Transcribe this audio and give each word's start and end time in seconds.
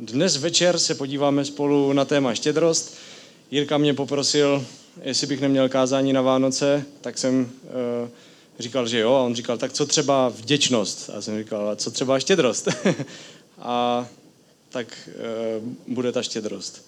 Dnes 0.00 0.36
večer 0.36 0.78
se 0.78 0.94
podíváme 0.94 1.44
spolu 1.44 1.92
na 1.92 2.04
téma 2.04 2.34
štědrost. 2.34 2.96
Jirka 3.50 3.78
mě 3.78 3.94
poprosil, 3.94 4.66
jestli 5.02 5.26
bych 5.26 5.40
neměl 5.40 5.68
kázání 5.68 6.12
na 6.12 6.22
Vánoce, 6.22 6.84
tak 7.00 7.18
jsem 7.18 7.40
uh, 7.40 8.08
říkal, 8.58 8.88
že 8.88 8.98
jo. 8.98 9.14
A 9.14 9.22
on 9.22 9.34
říkal, 9.34 9.58
tak 9.58 9.72
co 9.72 9.86
třeba 9.86 10.28
vděčnost? 10.28 11.10
A 11.16 11.20
jsem 11.20 11.38
říkal, 11.38 11.68
a 11.68 11.76
co 11.76 11.90
třeba 11.90 12.18
štědrost? 12.18 12.68
a 13.58 14.06
tak 14.68 15.08
uh, 15.58 15.94
bude 15.94 16.12
ta 16.12 16.22
štědrost. 16.22 16.86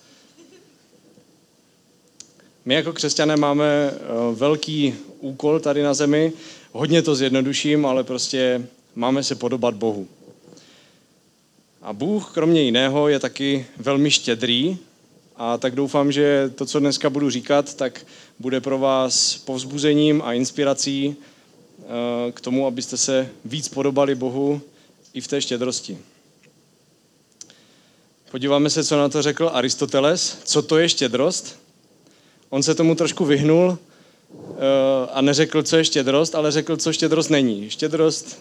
My 2.65 2.75
jako 2.75 2.93
křesťané 2.93 3.37
máme 3.37 3.91
uh, 3.91 4.39
velký 4.39 4.95
úkol 5.21 5.61
tady 5.61 5.83
na 5.83 5.95
zemi. 5.95 6.33
Hodně 6.73 7.03
to 7.03 7.15
zjednoduším, 7.15 7.87
ale 7.87 8.05
prostě 8.05 8.67
máme 8.95 9.23
se 9.23 9.35
podobat 9.35 9.75
Bohu. 9.75 10.09
A 11.83 11.93
Bůh, 11.93 12.31
kromě 12.35 12.63
jiného, 12.63 13.09
je 13.09 13.19
taky 13.19 13.67
velmi 13.77 14.11
štědrý 14.11 14.79
a 15.37 15.59
tak 15.59 15.75
doufám, 15.75 16.13
že 16.13 16.53
to, 16.55 16.67
co 16.67 16.81
dneska 16.81 17.11
budu 17.11 17.31
říkat, 17.31 17.75
tak 17.75 18.07
bude 18.39 18.61
pro 18.61 18.79
vás 18.79 19.37
povzbuzením 19.37 20.23
a 20.23 20.33
inspirací 20.33 21.17
eh, 21.17 22.33
k 22.33 22.41
tomu, 22.41 22.67
abyste 22.67 22.97
se 22.97 23.29
víc 23.45 23.69
podobali 23.69 24.15
Bohu 24.15 24.61
i 25.15 25.21
v 25.21 25.29
té 25.29 25.41
štědrosti. 25.41 25.99
Podíváme 28.31 28.71
se, 28.71 28.85
co 28.85 28.97
na 28.97 29.09
to 29.09 29.23
řekl 29.23 29.51
Aristoteles. 29.53 30.39
Co 30.45 30.63
to 30.63 30.79
je 30.79 30.89
štědrost? 30.89 31.59
On 32.51 32.63
se 32.63 32.75
tomu 32.75 32.95
trošku 32.95 33.25
vyhnul 33.25 33.79
eh, 33.79 34.37
a 35.13 35.21
neřekl, 35.21 35.63
co 35.63 35.77
je 35.77 35.85
štědrost, 35.85 36.35
ale 36.35 36.51
řekl, 36.51 36.77
co 36.77 36.93
štědrost 36.93 37.31
není. 37.31 37.71
Štědrost 37.71 38.39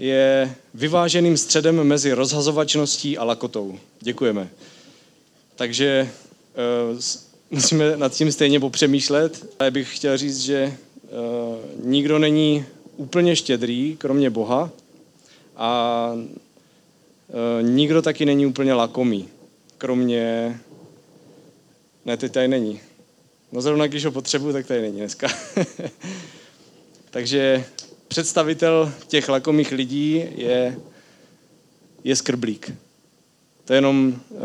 je 0.00 0.54
vyváženým 0.74 1.36
středem 1.36 1.84
mezi 1.84 2.12
rozhazovačností 2.12 3.18
a 3.18 3.24
lakotou. 3.24 3.78
Děkujeme. 4.00 4.48
Takže 5.56 6.08
uh, 6.92 7.00
musíme 7.50 7.96
nad 7.96 8.12
tím 8.12 8.32
stejně 8.32 8.60
popřemýšlet. 8.60 9.56
Já 9.60 9.70
bych 9.70 9.96
chtěl 9.96 10.16
říct, 10.16 10.38
že 10.38 10.76
uh, 11.02 11.90
nikdo 11.90 12.18
není 12.18 12.64
úplně 12.96 13.36
štědrý, 13.36 13.96
kromě 13.98 14.30
Boha, 14.30 14.70
a 15.56 16.12
uh, 16.14 17.68
nikdo 17.68 18.02
taky 18.02 18.26
není 18.26 18.46
úplně 18.46 18.74
lakomý, 18.74 19.28
kromě... 19.78 20.56
Ne, 22.04 22.16
teď 22.16 22.32
tady 22.32 22.48
není. 22.48 22.80
No 23.52 23.60
zrovna 23.60 23.86
když 23.86 24.04
ho 24.04 24.12
potřebuji, 24.12 24.52
tak 24.52 24.66
tady 24.66 24.80
není 24.80 24.96
dneska. 24.96 25.28
Takže 27.10 27.64
představitel 28.10 28.92
těch 29.08 29.28
lakomých 29.28 29.72
lidí 29.72 30.24
je, 30.36 30.78
je 32.04 32.16
skrblík. 32.16 32.72
To 33.64 33.72
je 33.72 33.76
jenom, 33.76 34.20
uh, 34.30 34.38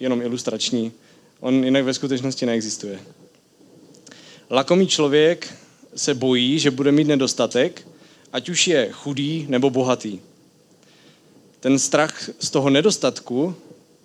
jenom 0.00 0.22
ilustrační. 0.22 0.92
On 1.40 1.64
jinak 1.64 1.84
ve 1.84 1.94
skutečnosti 1.94 2.46
neexistuje. 2.46 2.98
Lakomý 4.50 4.86
člověk 4.86 5.54
se 5.96 6.14
bojí, 6.14 6.58
že 6.58 6.70
bude 6.70 6.92
mít 6.92 7.06
nedostatek, 7.06 7.86
ať 8.32 8.48
už 8.48 8.68
je 8.68 8.88
chudý 8.92 9.46
nebo 9.48 9.70
bohatý. 9.70 10.20
Ten 11.60 11.78
strach 11.78 12.30
z 12.38 12.50
toho 12.50 12.70
nedostatku 12.70 13.54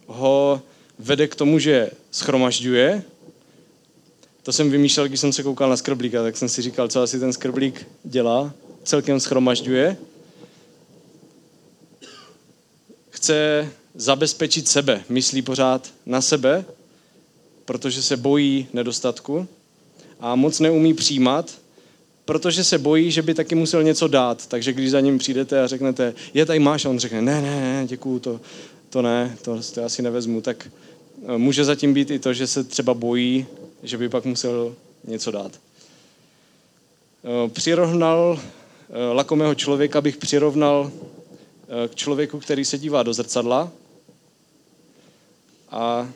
ho 0.07 0.61
vede 0.99 1.27
k 1.27 1.35
tomu, 1.35 1.59
že 1.59 1.91
schromažďuje 2.11 3.03
to 4.43 4.53
jsem 4.53 4.71
vymýšlel, 4.71 5.07
když 5.07 5.19
jsem 5.19 5.33
se 5.33 5.43
koukal 5.43 5.69
na 5.69 5.77
skrblíka, 5.77 6.23
tak 6.23 6.37
jsem 6.37 6.49
si 6.49 6.61
říkal, 6.61 6.87
co 6.87 7.01
asi 7.01 7.19
ten 7.19 7.33
skrblík 7.33 7.87
dělá. 8.03 8.53
Celkem 8.83 9.19
schromažďuje. 9.19 9.97
Chce 13.09 13.69
zabezpečit 13.95 14.67
sebe, 14.67 15.03
myslí 15.09 15.41
pořád 15.41 15.93
na 16.05 16.21
sebe, 16.21 16.65
protože 17.65 18.01
se 18.01 18.17
bojí 18.17 18.67
nedostatku 18.73 19.47
a 20.19 20.35
moc 20.35 20.59
neumí 20.59 20.93
přijímat, 20.93 21.51
protože 22.25 22.63
se 22.63 22.77
bojí, 22.77 23.11
že 23.11 23.21
by 23.21 23.33
taky 23.33 23.55
musel 23.55 23.83
něco 23.83 24.07
dát. 24.07 24.47
Takže 24.47 24.73
když 24.73 24.91
za 24.91 24.99
ním 24.99 25.17
přijdete 25.17 25.61
a 25.61 25.67
řeknete, 25.67 26.13
je 26.33 26.45
tady 26.45 26.59
máš, 26.59 26.85
a 26.85 26.89
on 26.89 26.99
řekne, 26.99 27.21
ne, 27.21 27.41
ne, 27.41 27.61
ne, 27.61 27.87
děkuju, 27.87 28.19
to, 28.19 28.41
to 28.89 29.01
ne, 29.01 29.37
to, 29.41 29.59
to 29.73 29.83
asi 29.83 30.01
nevezmu, 30.01 30.41
tak 30.41 30.69
eh, 31.27 31.37
může 31.37 31.65
zatím 31.65 31.93
být 31.93 32.11
i 32.11 32.19
to, 32.19 32.33
že 32.33 32.47
se 32.47 32.63
třeba 32.63 32.93
bojí 32.93 33.45
že 33.83 33.97
by 33.97 34.09
pak 34.09 34.25
musel 34.25 34.75
něco 35.03 35.31
dát. 35.31 35.59
Eh, 37.23 37.49
přirovnal 37.49 38.39
eh, 38.39 39.13
lakomého 39.13 39.55
člověka 39.55 40.01
bych 40.01 40.17
přirovnal 40.17 40.91
eh, 40.91 41.87
k 41.87 41.95
člověku, 41.95 42.39
který 42.39 42.65
se 42.65 42.77
dívá 42.77 43.03
do 43.03 43.13
zrcadla 43.13 43.71
a 45.69 46.09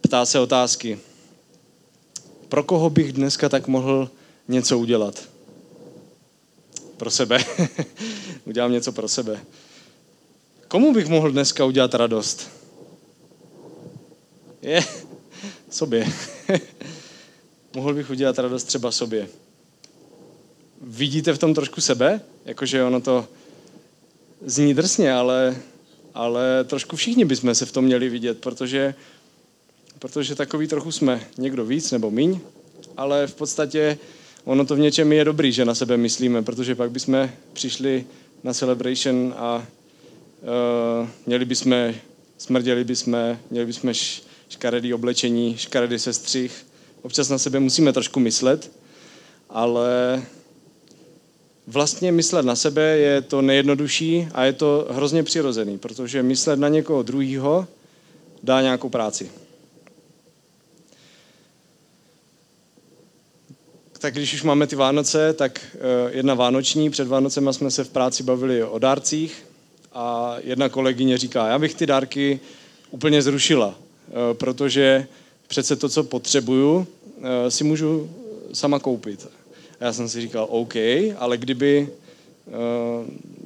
ptá 0.00 0.26
se 0.26 0.40
otázky. 0.40 0.98
Pro 2.48 2.62
koho 2.62 2.90
bych 2.90 3.12
dneska 3.12 3.48
tak 3.48 3.66
mohl 3.66 4.10
něco 4.48 4.78
udělat? 4.78 5.28
Pro 6.96 7.10
sebe. 7.10 7.44
Udělám 8.44 8.72
něco 8.72 8.92
pro 8.92 9.08
sebe. 9.08 9.40
Komu 10.68 10.92
bych 10.94 11.06
mohl 11.06 11.30
dneska 11.30 11.64
udělat 11.64 11.94
radost? 11.94 12.50
Je, 14.62 14.84
sobě. 15.70 16.06
Mohl 17.74 17.94
bych 17.94 18.10
udělat 18.10 18.38
radost 18.38 18.64
třeba 18.64 18.90
sobě. 18.90 19.28
Vidíte 20.80 21.32
v 21.32 21.38
tom 21.38 21.54
trošku 21.54 21.80
sebe? 21.80 22.20
Jakože 22.44 22.84
ono 22.84 23.00
to 23.00 23.28
zní 24.44 24.74
drsně, 24.74 25.12
ale, 25.12 25.56
ale 26.14 26.64
trošku 26.64 26.96
všichni 26.96 27.24
bychom 27.24 27.54
se 27.54 27.66
v 27.66 27.72
tom 27.72 27.84
měli 27.84 28.08
vidět, 28.08 28.38
protože, 28.38 28.94
protože 29.98 30.34
takový 30.34 30.66
trochu 30.66 30.92
jsme. 30.92 31.20
Někdo 31.38 31.64
víc 31.64 31.90
nebo 31.90 32.10
míň, 32.10 32.40
ale 32.96 33.26
v 33.26 33.34
podstatě 33.34 33.98
ono 34.44 34.64
to 34.64 34.76
v 34.76 34.78
něčem 34.78 35.12
je 35.12 35.24
dobrý, 35.24 35.52
že 35.52 35.64
na 35.64 35.74
sebe 35.74 35.96
myslíme, 35.96 36.42
protože 36.42 36.74
pak 36.74 36.90
bychom 36.90 37.30
přišli 37.52 38.04
na 38.44 38.54
celebration 38.54 39.34
a 39.36 39.66
uh, 41.02 41.08
měli 41.26 41.44
bychom, 41.44 41.94
smrděli 42.38 42.84
bychom, 42.84 43.38
měli 43.50 43.66
bychom 43.66 43.94
škaredý 44.50 44.94
oblečení, 44.94 45.56
škaredý 45.58 45.98
sestřih. 45.98 46.66
Občas 47.02 47.28
na 47.28 47.38
sebe 47.38 47.60
musíme 47.60 47.92
trošku 47.92 48.20
myslet, 48.20 48.72
ale 49.50 50.22
vlastně 51.66 52.12
myslet 52.12 52.46
na 52.46 52.56
sebe 52.56 52.82
je 52.82 53.20
to 53.20 53.42
nejjednodušší 53.42 54.28
a 54.32 54.44
je 54.44 54.52
to 54.52 54.86
hrozně 54.90 55.22
přirozený, 55.22 55.78
protože 55.78 56.22
myslet 56.22 56.58
na 56.58 56.68
někoho 56.68 57.02
druhého 57.02 57.66
dá 58.42 58.62
nějakou 58.62 58.88
práci. 58.88 59.30
Tak 63.98 64.14
když 64.14 64.34
už 64.34 64.42
máme 64.42 64.66
ty 64.66 64.76
Vánoce, 64.76 65.32
tak 65.32 65.60
eh, 65.74 65.78
jedna 66.16 66.34
vánoční, 66.34 66.90
před 66.90 67.08
Vánocema 67.08 67.52
jsme 67.52 67.70
se 67.70 67.84
v 67.84 67.90
práci 67.90 68.22
bavili 68.22 68.64
o 68.64 68.78
dárcích 68.78 69.46
a 69.92 70.36
jedna 70.42 70.68
kolegyně 70.68 71.18
říká, 71.18 71.46
já 71.46 71.58
bych 71.58 71.74
ty 71.74 71.86
dárky 71.86 72.40
úplně 72.90 73.22
zrušila. 73.22 73.74
Eh, 74.10 74.34
protože 74.34 75.06
přece 75.48 75.76
to, 75.76 75.88
co 75.88 76.04
potřebuju, 76.04 76.86
eh, 77.22 77.50
si 77.50 77.64
můžu 77.64 78.10
sama 78.52 78.78
koupit. 78.78 79.28
A 79.80 79.84
já 79.84 79.92
jsem 79.92 80.08
si 80.08 80.20
říkal, 80.20 80.46
OK, 80.50 80.74
ale 81.18 81.38
kdyby 81.38 81.88
eh, 82.48 82.50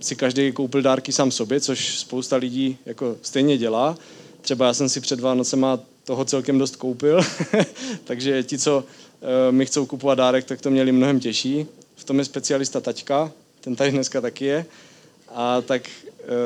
si 0.01 0.17
každý 0.17 0.53
koupil 0.53 0.83
dárky 0.83 1.13
sám 1.13 1.31
sobě, 1.31 1.61
což 1.61 1.99
spousta 1.99 2.37
lidí 2.37 2.79
jako 2.87 3.17
stejně 3.23 3.59
dělá, 3.59 3.99
třeba 4.41 4.67
já 4.67 4.75
jsem 4.75 4.89
si 4.89 5.01
před 5.01 5.21
Vánocema 5.21 5.81
toho 6.05 6.25
celkem 6.25 6.59
dost 6.59 6.77
koupil, 6.77 7.21
takže 8.05 8.43
ti, 8.43 8.59
co 8.59 8.85
mi 9.51 9.67
chcou 9.67 9.87
kupovat 9.87 10.19
dárek, 10.19 10.45
tak 10.45 10.61
to 10.61 10.71
měli 10.71 10.93
mnohem 10.93 11.21
těžší. 11.21 11.67
V 11.97 12.05
tom 12.05 12.19
je 12.19 12.25
specialista 12.25 12.81
taťka, 12.81 13.33
ten 13.61 13.77
tady 13.77 13.91
dneska 13.91 14.21
taky 14.21 14.45
je. 14.45 14.67
A 15.29 15.61
tak 15.61 15.91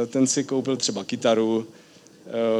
ten 0.07 0.27
si 0.27 0.45
koupil 0.45 0.77
třeba 0.77 1.05
kytaru, 1.05 1.67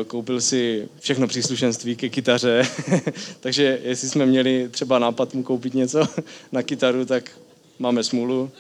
koupil 0.07 0.41
si 0.41 0.89
všechno 1.01 1.27
příslušenství 1.27 1.97
ke 1.97 2.09
kytaře, 2.09 2.63
takže 3.41 3.81
jestli 3.83 4.09
jsme 4.09 4.27
měli 4.27 4.69
třeba 4.69 4.99
nápad 4.99 5.35
mu 5.35 5.43
koupit 5.43 5.75
něco 5.75 6.03
na 6.53 6.63
kytaru, 6.63 7.05
tak 7.05 7.31
máme 7.79 8.05
smůlu. 8.05 8.51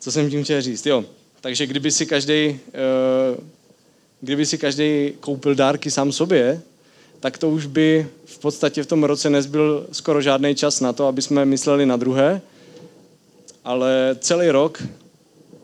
Co 0.00 0.12
jsem 0.12 0.30
tím 0.30 0.44
chtěl 0.44 0.62
říct? 0.62 0.86
Jo, 0.86 1.04
takže 1.40 1.66
kdyby 1.66 1.90
si 1.90 2.06
každý, 2.06 2.34
eh, 2.34 3.40
kdyby 4.20 4.46
si 4.46 4.58
každý 4.58 5.12
koupil 5.20 5.54
dárky 5.54 5.90
sám 5.90 6.12
sobě, 6.12 6.62
tak 7.20 7.38
to 7.38 7.50
už 7.50 7.66
by 7.66 8.06
v 8.24 8.38
podstatě 8.38 8.82
v 8.82 8.86
tom 8.86 9.04
roce 9.04 9.30
nezbyl 9.30 9.86
skoro 9.92 10.22
žádný 10.22 10.54
čas 10.54 10.80
na 10.80 10.92
to, 10.92 11.06
aby 11.06 11.22
jsme 11.22 11.44
mysleli 11.44 11.86
na 11.86 11.96
druhé, 11.96 12.40
ale 13.64 14.16
celý 14.20 14.50
rok 14.50 14.82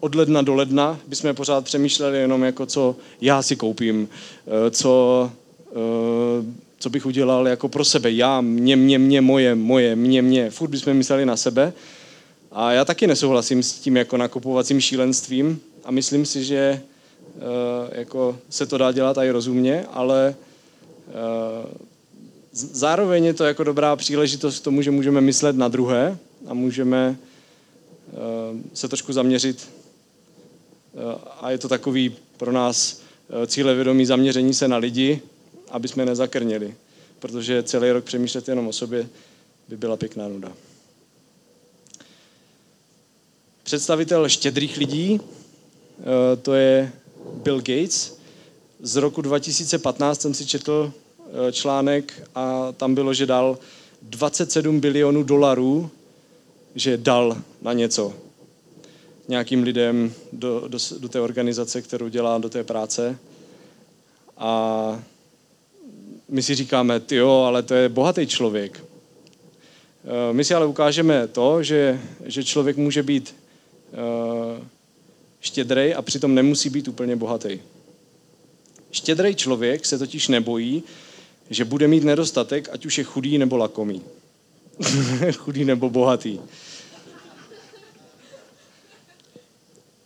od 0.00 0.14
ledna 0.14 0.42
do 0.42 0.54
ledna 0.54 1.00
bychom 1.06 1.34
pořád 1.34 1.64
přemýšleli 1.64 2.18
jenom 2.18 2.42
jako, 2.42 2.66
co 2.66 2.96
já 3.20 3.42
si 3.42 3.56
koupím, 3.56 4.08
eh, 4.46 4.70
co, 4.70 5.30
eh, 5.70 6.44
co 6.78 6.90
bych 6.90 7.06
udělal 7.06 7.48
jako 7.48 7.68
pro 7.68 7.84
sebe. 7.84 8.10
Já, 8.10 8.40
mě, 8.40 8.76
mě, 8.76 8.98
mě, 8.98 9.20
moje, 9.20 9.54
moje, 9.54 9.96
mě, 9.96 10.22
mě. 10.22 10.50
Furt 10.50 10.70
bychom 10.70 10.94
mysleli 10.94 11.26
na 11.26 11.36
sebe. 11.36 11.72
A 12.52 12.72
já 12.72 12.84
taky 12.84 13.06
nesouhlasím 13.06 13.62
s 13.62 13.72
tím 13.72 13.96
jako 13.96 14.16
nakupovacím 14.16 14.80
šílenstvím 14.80 15.60
a 15.84 15.90
myslím 15.90 16.26
si, 16.26 16.44
že 16.44 16.80
jako 17.92 18.38
se 18.50 18.66
to 18.66 18.78
dá 18.78 18.92
dělat 18.92 19.18
i 19.18 19.30
rozumně, 19.30 19.84
ale 19.92 20.34
zároveň 22.52 23.24
je 23.24 23.34
to 23.34 23.44
jako 23.44 23.64
dobrá 23.64 23.96
příležitost 23.96 24.58
k 24.58 24.64
tomu, 24.64 24.82
že 24.82 24.90
můžeme 24.90 25.20
myslet 25.20 25.56
na 25.56 25.68
druhé 25.68 26.18
a 26.46 26.54
můžeme 26.54 27.16
se 28.74 28.88
trošku 28.88 29.12
zaměřit 29.12 29.68
a 31.40 31.50
je 31.50 31.58
to 31.58 31.68
takový 31.68 32.16
pro 32.36 32.52
nás 32.52 33.00
cílevědomý 33.46 34.06
zaměření 34.06 34.54
se 34.54 34.68
na 34.68 34.76
lidi, 34.76 35.20
aby 35.70 35.88
jsme 35.88 36.06
nezakrněli, 36.06 36.74
protože 37.18 37.62
celý 37.62 37.90
rok 37.90 38.04
přemýšlet 38.04 38.48
jenom 38.48 38.68
o 38.68 38.72
sobě 38.72 39.08
by 39.68 39.76
byla 39.76 39.96
pěkná 39.96 40.28
nuda. 40.28 40.52
Představitel 43.62 44.28
štědrých 44.28 44.76
lidí, 44.76 45.20
eh, 45.20 46.36
to 46.36 46.54
je 46.54 46.92
Bill 47.32 47.58
Gates. 47.58 48.18
Z 48.80 48.96
roku 48.96 49.22
2015 49.22 50.20
jsem 50.20 50.34
si 50.34 50.46
četl 50.46 50.92
eh, 51.48 51.52
článek 51.52 52.28
a 52.34 52.72
tam 52.72 52.94
bylo, 52.94 53.14
že 53.14 53.26
dal 53.26 53.58
27 54.02 54.80
bilionů 54.80 55.22
dolarů, 55.22 55.90
že 56.74 56.96
dal 56.96 57.36
na 57.62 57.72
něco 57.72 58.14
nějakým 59.28 59.62
lidem 59.62 60.12
do, 60.32 60.68
do, 60.68 60.78
do 60.98 61.08
té 61.08 61.20
organizace, 61.20 61.82
kterou 61.82 62.08
dělá, 62.08 62.38
do 62.38 62.48
té 62.48 62.64
práce. 62.64 63.18
A 64.36 65.02
my 66.28 66.42
si 66.42 66.54
říkáme, 66.54 67.00
ty 67.00 67.16
jo, 67.16 67.30
ale 67.30 67.62
to 67.62 67.74
je 67.74 67.88
bohatý 67.88 68.26
člověk. 68.26 68.84
Eh, 70.04 70.32
my 70.32 70.44
si 70.44 70.54
ale 70.54 70.66
ukážeme 70.66 71.26
to, 71.26 71.62
že, 71.62 72.00
že 72.24 72.44
člověk 72.44 72.76
může 72.76 73.02
být 73.02 73.34
uh, 73.92 74.64
a 75.96 76.02
přitom 76.02 76.34
nemusí 76.34 76.70
být 76.70 76.88
úplně 76.88 77.16
bohatý. 77.16 77.60
Štědrej 78.90 79.34
člověk 79.34 79.86
se 79.86 79.98
totiž 79.98 80.28
nebojí, 80.28 80.82
že 81.50 81.64
bude 81.64 81.88
mít 81.88 82.04
nedostatek, 82.04 82.68
ať 82.72 82.86
už 82.86 82.98
je 82.98 83.04
chudý 83.04 83.38
nebo 83.38 83.56
lakomý. 83.56 84.02
chudý 85.36 85.64
nebo 85.64 85.90
bohatý. 85.90 86.40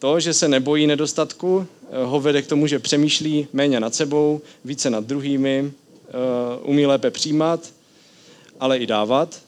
To, 0.02 0.20
že 0.20 0.34
se 0.34 0.49
nebojí 0.49 0.87
nedostatku, 0.87 1.66
eh, 1.66 2.04
ho 2.04 2.20
vede 2.20 2.43
k 2.43 2.46
tomu, 2.46 2.66
že 2.66 2.78
přemýšlí 2.78 3.46
méně 3.52 3.81
nad 3.81 3.94
sebou, 3.94 4.40
více 4.64 4.90
nad 4.90 5.04
druhými, 5.04 5.72
umí 6.62 6.87
lépe 6.87 7.10
přijímat, 7.10 7.72
ale 8.60 8.78
i 8.78 8.87
dávat 8.87 9.40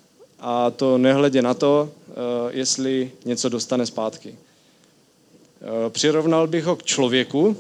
a 0.46 0.70
to 0.70 0.98
nehledě 0.98 1.42
na 1.42 1.54
to, 1.54 1.90
eh, 2.08 2.12
jestli 2.50 3.10
něco 3.24 3.48
dostane 3.48 3.86
zpátky. 3.86 4.34
Eh, 4.34 5.90
přirovnal 5.90 6.46
bych 6.46 6.64
ho 6.64 6.76
k 6.76 6.82
člověku, 6.82 7.56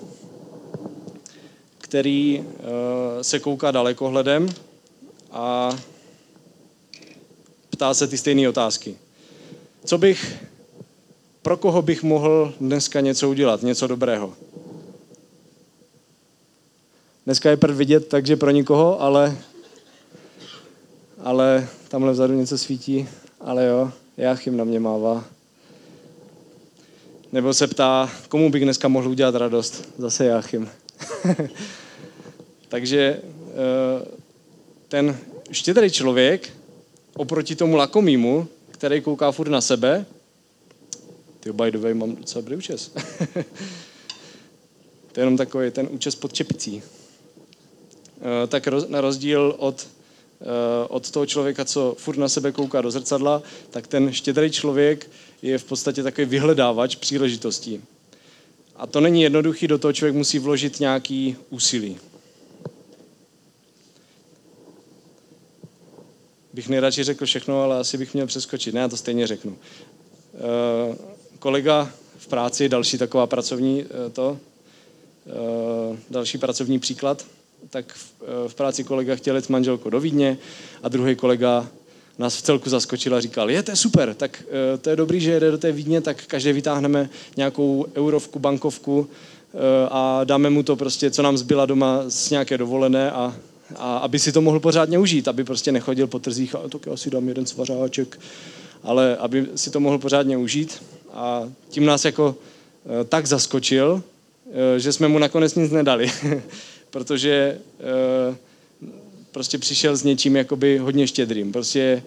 který 1.78 2.44
eh, 2.44 3.24
se 3.24 3.38
kouká 3.38 3.70
dalekohledem 3.70 4.48
a 5.30 5.78
ptá 7.70 7.94
se 7.94 8.06
ty 8.06 8.18
stejné 8.18 8.48
otázky. 8.48 8.96
Co 9.84 9.98
bych, 9.98 10.36
pro 11.44 11.56
koho 11.56 11.82
bych 11.82 12.02
mohl 12.02 12.54
dneska 12.60 13.00
něco 13.00 13.30
udělat, 13.30 13.62
něco 13.62 13.86
dobrého? 13.86 14.34
Dneska 17.24 17.50
je 17.50 17.56
prv 17.56 17.76
vidět, 17.76 18.08
takže 18.08 18.36
pro 18.36 18.50
nikoho, 18.50 19.02
ale, 19.02 19.36
ale 21.18 21.68
tamhle 21.88 22.12
vzadu 22.12 22.34
něco 22.34 22.58
svítí, 22.58 23.08
ale 23.40 23.66
jo, 23.66 23.92
Jáchym 24.16 24.56
na 24.56 24.64
mě 24.64 24.80
mává. 24.80 25.24
Nebo 27.32 27.54
se 27.54 27.66
ptá, 27.66 28.10
komu 28.28 28.50
bych 28.50 28.62
dneska 28.62 28.88
mohl 28.88 29.08
udělat 29.08 29.34
radost? 29.34 29.88
Zase 29.98 30.24
Jáchym. 30.24 30.68
Takže 32.68 33.20
eh, 33.20 34.06
ten 34.88 35.18
štědrý 35.50 35.90
člověk 35.90 36.52
oproti 37.16 37.56
tomu 37.56 37.76
lakomýmu, 37.76 38.48
který 38.70 39.00
kouká 39.00 39.32
furt 39.32 39.48
na 39.48 39.60
sebe, 39.60 40.06
ty 41.44 41.52
by 41.52 41.70
the 41.70 41.78
way, 41.78 41.94
mám 41.94 42.16
docela 42.16 42.42
dobrý 42.42 42.56
účes. 42.56 42.88
to 45.12 45.20
je 45.20 45.22
jenom 45.22 45.36
takový 45.36 45.70
ten 45.70 45.88
účes 45.90 46.14
pod 46.14 46.32
čepicí. 46.32 46.82
Eh, 48.18 48.46
tak 48.46 48.68
na 48.88 49.00
rozdíl 49.00 49.54
od 49.58 49.86
Eh, 50.40 50.86
od 50.88 51.10
toho 51.10 51.26
člověka, 51.26 51.64
co 51.64 51.94
furt 51.98 52.18
na 52.18 52.28
sebe 52.28 52.52
kouká 52.52 52.80
do 52.80 52.90
zrcadla, 52.90 53.42
tak 53.70 53.86
ten 53.86 54.12
štědrý 54.12 54.50
člověk 54.50 55.10
je 55.42 55.58
v 55.58 55.64
podstatě 55.64 56.02
takový 56.02 56.26
vyhledávač 56.26 56.96
příležitostí. 56.96 57.82
A 58.76 58.86
to 58.86 59.00
není 59.00 59.22
jednoduchý, 59.22 59.68
do 59.68 59.78
toho 59.78 59.92
člověk 59.92 60.14
musí 60.14 60.38
vložit 60.38 60.80
nějaký 60.80 61.36
úsilí. 61.50 61.98
Bych 66.52 66.68
nejradši 66.68 67.04
řekl 67.04 67.26
všechno, 67.26 67.62
ale 67.62 67.78
asi 67.78 67.98
bych 67.98 68.14
měl 68.14 68.26
přeskočit. 68.26 68.74
Ne, 68.74 68.80
já 68.80 68.88
to 68.88 68.96
stejně 68.96 69.26
řeknu. 69.26 69.58
E, 70.34 71.13
kolega 71.44 71.90
v 72.18 72.26
práci, 72.26 72.68
další 72.68 72.98
taková 72.98 73.26
pracovní 73.26 73.84
e, 73.84 74.10
to, 74.10 74.38
e, 75.26 75.98
další 76.10 76.38
pracovní 76.38 76.78
příklad, 76.78 77.24
tak 77.70 77.92
v, 77.92 78.12
eh, 78.22 78.48
v 78.48 78.54
práci 78.54 78.84
kolega 78.84 79.16
chtěl 79.16 79.36
jít 79.36 79.44
s 79.44 79.48
manželkou 79.48 79.90
do 79.90 80.00
Vídně 80.00 80.38
a 80.82 80.88
druhý 80.88 81.14
kolega 81.16 81.68
nás 82.18 82.36
v 82.36 82.42
celku 82.42 82.70
zaskočil 82.70 83.14
a 83.14 83.20
říkal, 83.20 83.50
je, 83.50 83.62
to 83.62 83.70
je 83.70 83.76
super, 83.76 84.14
tak 84.14 84.42
eh, 84.48 84.78
to 84.78 84.90
je 84.90 84.96
dobrý, 84.96 85.20
že 85.20 85.30
jede 85.30 85.50
do 85.50 85.58
té 85.58 85.72
Vídně, 85.72 86.00
tak 86.00 86.24
každý 86.26 86.52
vytáhneme 86.52 87.10
nějakou 87.36 87.86
eurovku, 87.96 88.38
bankovku 88.38 89.08
eh, 89.08 89.58
a 89.90 90.24
dáme 90.24 90.50
mu 90.50 90.62
to 90.62 90.76
prostě, 90.76 91.10
co 91.10 91.22
nám 91.22 91.38
zbyla 91.38 91.66
doma 91.66 92.04
z 92.08 92.30
nějaké 92.30 92.58
dovolené 92.58 93.10
a, 93.10 93.36
a 93.76 93.96
aby 93.96 94.18
si 94.18 94.32
to 94.32 94.40
mohl 94.40 94.60
pořádně 94.60 94.98
užít, 94.98 95.28
aby 95.28 95.44
prostě 95.44 95.72
nechodil 95.72 96.06
po 96.06 96.18
trzích 96.18 96.54
a 96.54 96.68
tak 96.68 96.86
já 96.86 96.96
si 96.96 97.10
dám 97.10 97.28
jeden 97.28 97.46
svařáček, 97.46 98.20
ale 98.82 99.16
aby 99.16 99.46
si 99.54 99.70
to 99.70 99.80
mohl 99.80 99.98
pořádně 99.98 100.36
užít 100.36 100.82
a 101.14 101.52
tím 101.68 101.84
nás 101.84 102.04
jako 102.04 102.36
tak 103.08 103.26
zaskočil, 103.26 104.02
že 104.76 104.92
jsme 104.92 105.08
mu 105.08 105.18
nakonec 105.18 105.54
nic 105.54 105.70
nedali. 105.70 106.10
protože 106.94 107.58
uh, 108.28 108.36
prostě 109.32 109.58
přišel 109.58 109.96
s 109.96 110.02
něčím 110.02 110.36
jakoby 110.36 110.78
hodně 110.78 111.06
štědrým. 111.06 111.52
Prostě 111.52 112.02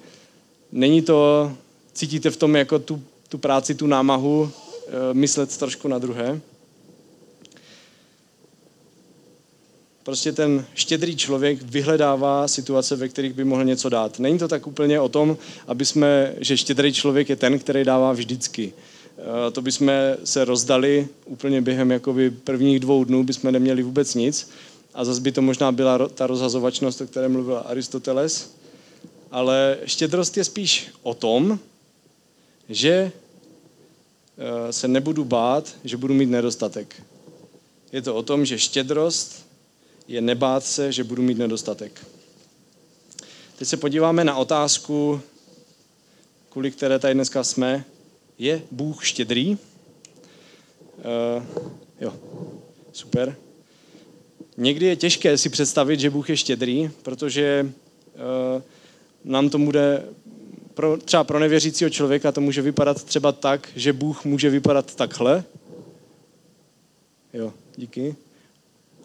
není 0.71 1.01
to, 1.01 1.51
cítíte 1.93 2.29
v 2.29 2.37
tom 2.37 2.55
jako 2.55 2.79
tu, 2.79 3.03
tu 3.29 3.37
práci, 3.37 3.75
tu 3.75 3.87
námahu, 3.87 4.51
myslet 5.13 5.57
trošku 5.57 5.87
na 5.87 5.99
druhé. 5.99 6.41
Prostě 10.03 10.31
ten 10.31 10.65
štědrý 10.75 11.15
člověk 11.15 11.61
vyhledává 11.61 12.47
situace, 12.47 12.95
ve 12.95 13.07
kterých 13.09 13.33
by 13.33 13.43
mohl 13.43 13.63
něco 13.63 13.89
dát. 13.89 14.19
Není 14.19 14.39
to 14.39 14.47
tak 14.47 14.67
úplně 14.67 14.99
o 14.99 15.09
tom, 15.09 15.37
aby 15.67 15.85
jsme, 15.85 16.33
že 16.39 16.57
štědrý 16.57 16.93
člověk 16.93 17.29
je 17.29 17.35
ten, 17.35 17.59
který 17.59 17.83
dává 17.83 18.11
vždycky. 18.11 18.73
Uh, 19.17 19.23
to 19.51 19.61
bychom 19.61 19.91
se 20.23 20.45
rozdali 20.45 21.07
úplně 21.25 21.61
během 21.61 21.91
jakoby 21.91 22.29
prvních 22.31 22.79
dvou 22.79 23.03
dnů, 23.03 23.23
bychom 23.23 23.51
neměli 23.51 23.83
vůbec 23.83 24.15
nic 24.15 24.49
a 24.97 25.05
zase 25.05 25.21
by 25.21 25.31
to 25.31 25.41
možná 25.41 25.71
byla 25.71 26.07
ta 26.07 26.27
rozhazovačnost, 26.27 27.01
o 27.01 27.07
které 27.07 27.27
mluvil 27.27 27.63
Aristoteles, 27.65 28.53
ale 29.31 29.77
štědrost 29.85 30.37
je 30.37 30.43
spíš 30.43 30.87
o 31.03 31.13
tom, 31.13 31.59
že 32.69 33.11
eh, 34.37 34.73
se 34.73 34.87
nebudu 34.87 35.25
bát, 35.25 35.75
že 35.83 35.97
budu 35.97 36.13
mít 36.13 36.29
nedostatek. 36.29 37.03
Je 37.91 38.01
to 38.01 38.15
o 38.15 38.23
tom, 38.23 38.45
že 38.45 38.59
štědrost 38.59 39.45
je 40.07 40.21
nebát 40.21 40.65
se, 40.65 40.91
že 40.91 41.03
budu 41.03 41.23
mít 41.23 41.37
nedostatek. 41.37 42.07
Teď 43.57 43.67
se 43.67 43.77
podíváme 43.77 44.23
na 44.23 44.37
otázku, 44.37 45.21
kvůli 46.49 46.71
které 46.71 46.99
tady 46.99 47.13
dneska 47.13 47.43
jsme. 47.43 47.85
Je 48.39 48.61
Bůh 48.71 49.05
štědrý? 49.05 49.57
Uh, 50.97 51.43
jo, 52.01 52.13
super. 52.91 53.35
Někdy 54.57 54.85
je 54.85 54.95
těžké 54.95 55.37
si 55.37 55.49
představit, 55.49 55.99
že 55.99 56.09
Bůh 56.09 56.29
je 56.29 56.37
štědrý, 56.37 56.89
protože 57.03 57.71
uh, 58.55 58.61
nám 59.23 59.49
to 59.49 59.57
bude, 59.57 60.05
pro, 60.73 60.97
třeba 60.97 61.23
pro 61.23 61.39
nevěřícího 61.39 61.89
člověka 61.89 62.31
to 62.31 62.41
může 62.41 62.61
vypadat 62.61 63.03
třeba 63.03 63.31
tak, 63.31 63.69
že 63.75 63.93
Bůh 63.93 64.25
může 64.25 64.49
vypadat 64.49 64.95
takhle. 64.95 65.43
Jo, 67.33 67.53
díky. 67.75 68.15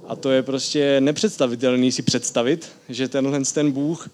A 0.06 0.16
to 0.16 0.30
je 0.30 0.42
prostě 0.42 1.00
nepředstavitelný 1.00 1.92
si 1.92 2.02
představit, 2.02 2.68
že 2.88 3.08
tenhle 3.08 3.40
ten 3.54 3.72
Bůh 3.72 4.08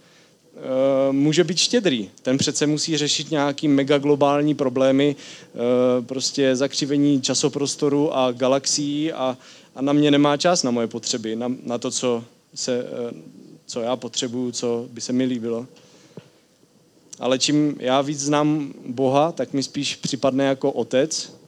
může 1.10 1.44
být 1.44 1.58
štědrý. 1.58 2.10
Ten 2.22 2.38
přece 2.38 2.66
musí 2.66 2.96
řešit 2.96 3.30
nějaký 3.30 3.68
megaglobální 3.68 4.54
problémy, 4.54 5.16
uh, 5.54 6.04
prostě 6.04 6.56
zakřivení 6.56 7.22
časoprostoru 7.22 8.16
a 8.16 8.32
galaxií 8.32 9.12
a, 9.12 9.38
a 9.74 9.82
na 9.82 9.92
mě 9.92 10.10
nemá 10.10 10.36
čas 10.36 10.62
na 10.62 10.70
moje 10.70 10.86
potřeby, 10.86 11.36
na, 11.36 11.52
na 11.64 11.78
to, 11.78 11.90
co, 11.90 12.24
se, 12.54 12.78
eh, 12.78 13.14
co 13.66 13.80
já 13.80 13.96
potřebuju, 13.96 14.52
co 14.52 14.86
by 14.90 15.00
se 15.00 15.12
mi 15.12 15.24
líbilo. 15.24 15.66
Ale 17.18 17.38
čím 17.38 17.76
já 17.78 18.00
víc 18.00 18.20
znám 18.20 18.74
Boha, 18.86 19.32
tak 19.32 19.52
mi 19.52 19.62
spíš 19.62 19.96
připadne 19.96 20.44
jako 20.44 20.72
otec. 20.72 21.38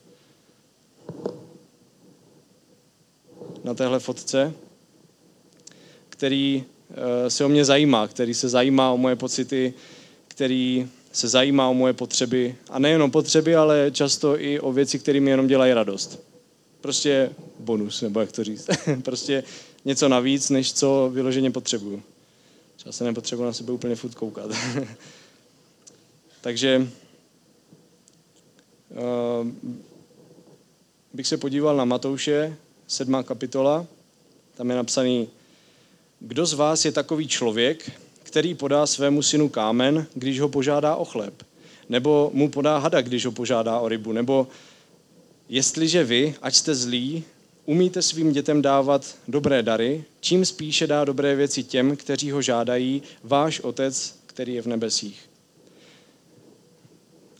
na 3.65 3.75
téhle 3.75 4.01
fotce, 4.01 4.53
který 6.09 6.65
eh, 6.65 6.80
se 7.29 7.45
o 7.45 7.49
mě 7.49 7.65
zajímá, 7.65 8.09
který 8.09 8.35
se 8.35 8.49
zajímá 8.49 8.93
o 8.93 8.97
moje 8.97 9.17
pocity, 9.17 9.75
který 10.29 10.89
se 11.13 11.29
zajímá 11.29 11.69
o 11.69 11.75
moje 11.75 11.93
potřeby. 11.93 12.57
A 12.71 12.79
nejenom 12.79 13.11
potřeby, 13.11 13.57
ale 13.57 13.91
často 13.93 14.41
i 14.41 14.61
o 14.61 14.73
věci, 14.73 14.99
které 14.99 15.21
mi 15.21 15.31
jenom 15.31 15.47
dělají 15.47 15.73
radost. 15.73 16.23
Prostě 16.81 17.31
bonus, 17.59 18.03
nebo 18.03 18.21
jak 18.21 18.33
to 18.33 18.45
říct. 18.45 18.69
prostě 19.03 19.45
něco 19.85 20.09
navíc, 20.09 20.51
než 20.51 20.73
co 20.73 21.11
vyloženě 21.13 21.51
potřebuju. 21.51 22.03
Třeba 22.77 22.93
se 22.93 23.05
nepotřebuji 23.05 23.45
na 23.45 23.53
sebe 23.53 23.73
úplně 23.73 23.95
furt 23.97 24.15
koukat. 24.15 24.51
Takže 26.41 26.89
uh, 28.91 29.49
bych 31.13 31.27
se 31.27 31.37
podíval 31.37 31.77
na 31.77 31.85
Matouše, 31.85 32.57
sedmá 32.87 33.23
kapitola. 33.23 33.87
Tam 34.55 34.71
je 34.71 34.77
napsaný, 34.77 35.29
kdo 36.21 36.47
z 36.47 36.53
vás 36.53 36.85
je 36.85 36.93
takový 36.93 37.29
člověk, 37.29 37.91
který 38.23 38.55
podá 38.55 38.87
svému 38.87 39.23
synu 39.23 39.49
kámen, 39.49 40.07
když 40.15 40.41
ho 40.41 40.49
požádá 40.49 40.97
o 40.97 41.05
chléb? 41.05 41.43
Nebo 41.89 42.31
mu 42.35 42.51
podá 42.51 42.79
hada, 42.79 43.01
když 43.01 43.27
ho 43.27 43.33
požádá 43.33 43.79
o 43.79 43.89
rybu? 43.89 44.13
Nebo 44.13 44.49
jestliže 45.49 46.05
vy, 46.05 46.35
ať 46.43 46.55
jste 46.55 46.75
zlí, 46.75 47.25
umíte 47.65 48.03
svým 48.03 48.33
dětem 48.33 48.63
dávat 48.63 49.17
dobré 49.29 49.63
dary, 49.63 50.05
čím 50.21 50.45
spíše 50.45 50.87
dá 50.87 51.05
dobré 51.05 51.35
věci 51.37 51.63
těm, 51.63 51.97
kteří 51.97 52.31
ho 52.31 52.43
žádají, 52.43 53.03
váš 53.25 53.61
otec, 53.61 54.19
který 54.27 54.55
je 54.55 54.63
v 54.63 54.67
nebesích. 54.67 55.21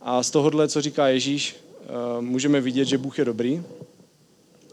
A 0.01 0.23
z 0.23 0.31
tohohle, 0.31 0.67
co 0.67 0.81
říká 0.81 1.07
Ježíš, 1.07 1.55
eh, 1.55 1.85
můžeme 2.21 2.61
vidět, 2.61 2.85
že 2.85 2.97
Bůh 2.97 3.19
je 3.19 3.25
dobrý. 3.25 3.63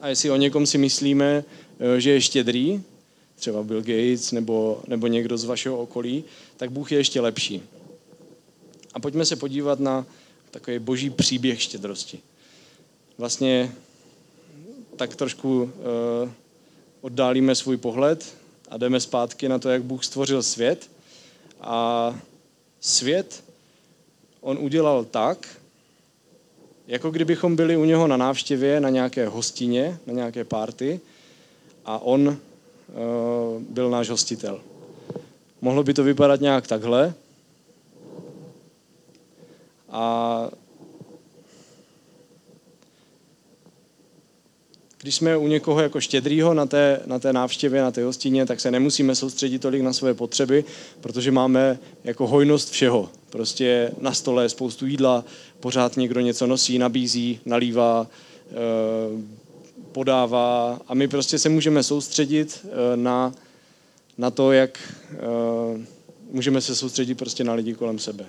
A 0.01 0.09
jestli 0.09 0.31
o 0.31 0.37
někom 0.37 0.67
si 0.67 0.79
myslíme, 0.79 1.45
eh, 1.81 2.01
že 2.01 2.11
je 2.11 2.21
štědrý, 2.21 2.83
třeba 3.39 3.63
Bill 3.63 3.81
Gates 3.81 4.33
nebo, 4.33 4.83
nebo 4.87 5.07
někdo 5.07 5.39
z 5.39 5.45
vašeho 5.45 5.79
okolí, 5.79 6.25
tak 6.57 6.71
Bůh 6.71 6.93
je 6.93 6.99
ještě 6.99 7.21
lepší. 7.21 7.63
A 8.95 9.01
pojďme 9.01 9.25
se 9.25 9.37
podívat 9.37 9.81
na 9.81 10.07
takový 10.51 10.79
boží 10.79 11.11
příběh 11.11 11.63
štědrosti. 11.63 12.21
Vlastně 13.19 13.73
tak 14.97 15.17
trošku 15.17 15.63
uh, 15.63 16.31
oddálíme 17.01 17.55
svůj 17.55 17.77
pohled 17.77 18.37
a 18.69 18.77
jdeme 18.77 19.01
zpátky 19.01 19.49
na 19.49 19.59
to, 19.59 19.69
jak 19.69 19.83
Bůh 19.83 20.05
stvořil 20.05 20.43
svět. 20.43 20.91
A 21.61 22.21
svět 22.81 23.45
on 24.41 24.59
udělal 24.59 25.05
tak, 25.05 25.49
jako 26.87 27.11
kdybychom 27.11 27.57
byli 27.57 27.77
u 27.77 27.85
něho 27.85 28.07
na 28.07 28.17
návštěvě, 28.17 28.81
na 28.81 28.91
nějaké 28.91 29.29
hostině, 29.29 29.99
na 30.07 30.13
nějaké 30.13 30.45
párty 30.45 31.01
a 31.85 31.99
on 31.99 32.39
byl 33.59 33.91
náš 33.91 34.09
hostitel. 34.09 34.61
Mohlo 35.61 35.83
by 35.83 35.95
to 35.95 36.05
vypadat 36.05 36.41
nějak 36.41 36.67
takhle. 36.67 37.15
A 39.91 40.49
když 45.03 45.15
jsme 45.15 45.37
u 45.37 45.49
někoho 45.49 45.81
jako 45.81 46.01
štědrýho 46.01 46.55
na 46.55 46.67
té, 46.67 47.01
na 47.07 47.19
té 47.19 47.33
návštěvě, 47.33 47.83
na 47.83 47.91
té 47.91 48.05
hostině, 48.05 48.47
tak 48.47 48.61
se 48.61 48.71
nemusíme 48.71 49.15
soustředit 49.15 49.59
tolik 49.59 49.83
na 49.83 49.93
své 49.93 50.15
potřeby, 50.15 50.65
protože 51.01 51.31
máme 51.31 51.79
jako 52.05 52.27
hojnost 52.27 52.71
všeho. 52.71 53.09
Prostě 53.31 53.91
na 54.01 54.15
stole 54.15 54.49
spoustu 54.49 54.87
jídla, 54.87 55.25
pořád 55.61 55.97
někdo 55.97 56.21
něco 56.21 56.47
nosí, 56.47 56.79
nabízí, 56.79 57.41
nalívá, 57.47 58.07
eh, 58.51 59.39
podává 59.99 60.81
a 60.87 60.95
my 60.95 61.09
prostě 61.09 61.39
se 61.39 61.49
můžeme 61.49 61.83
soustředit 61.83 62.61
eh, 62.65 62.97
na, 62.97 63.35
na 64.19 64.31
to, 64.31 64.53
jak 64.53 64.79
eh, 65.13 65.87
můžeme 66.31 66.61
se 66.61 66.77
soustředit 66.77 67.15
prostě 67.15 67.45
na 67.45 67.53
lidi 67.53 67.75
kolem 67.75 67.99
sebe. 67.99 68.27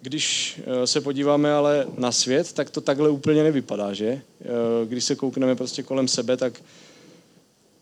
Když 0.00 0.54
eh, 0.64 0.86
se 0.86 1.00
podíváme 1.00 1.52
ale 1.52 1.86
na 1.98 2.12
svět, 2.12 2.52
tak 2.52 2.70
to 2.70 2.80
takhle 2.80 3.08
úplně 3.10 3.42
nevypadá, 3.42 3.92
že? 3.92 4.22
Když 4.84 5.04
se 5.04 5.14
koukneme 5.16 5.56
prostě 5.56 5.82
kolem 5.82 6.08
sebe, 6.08 6.36
tak, 6.36 6.62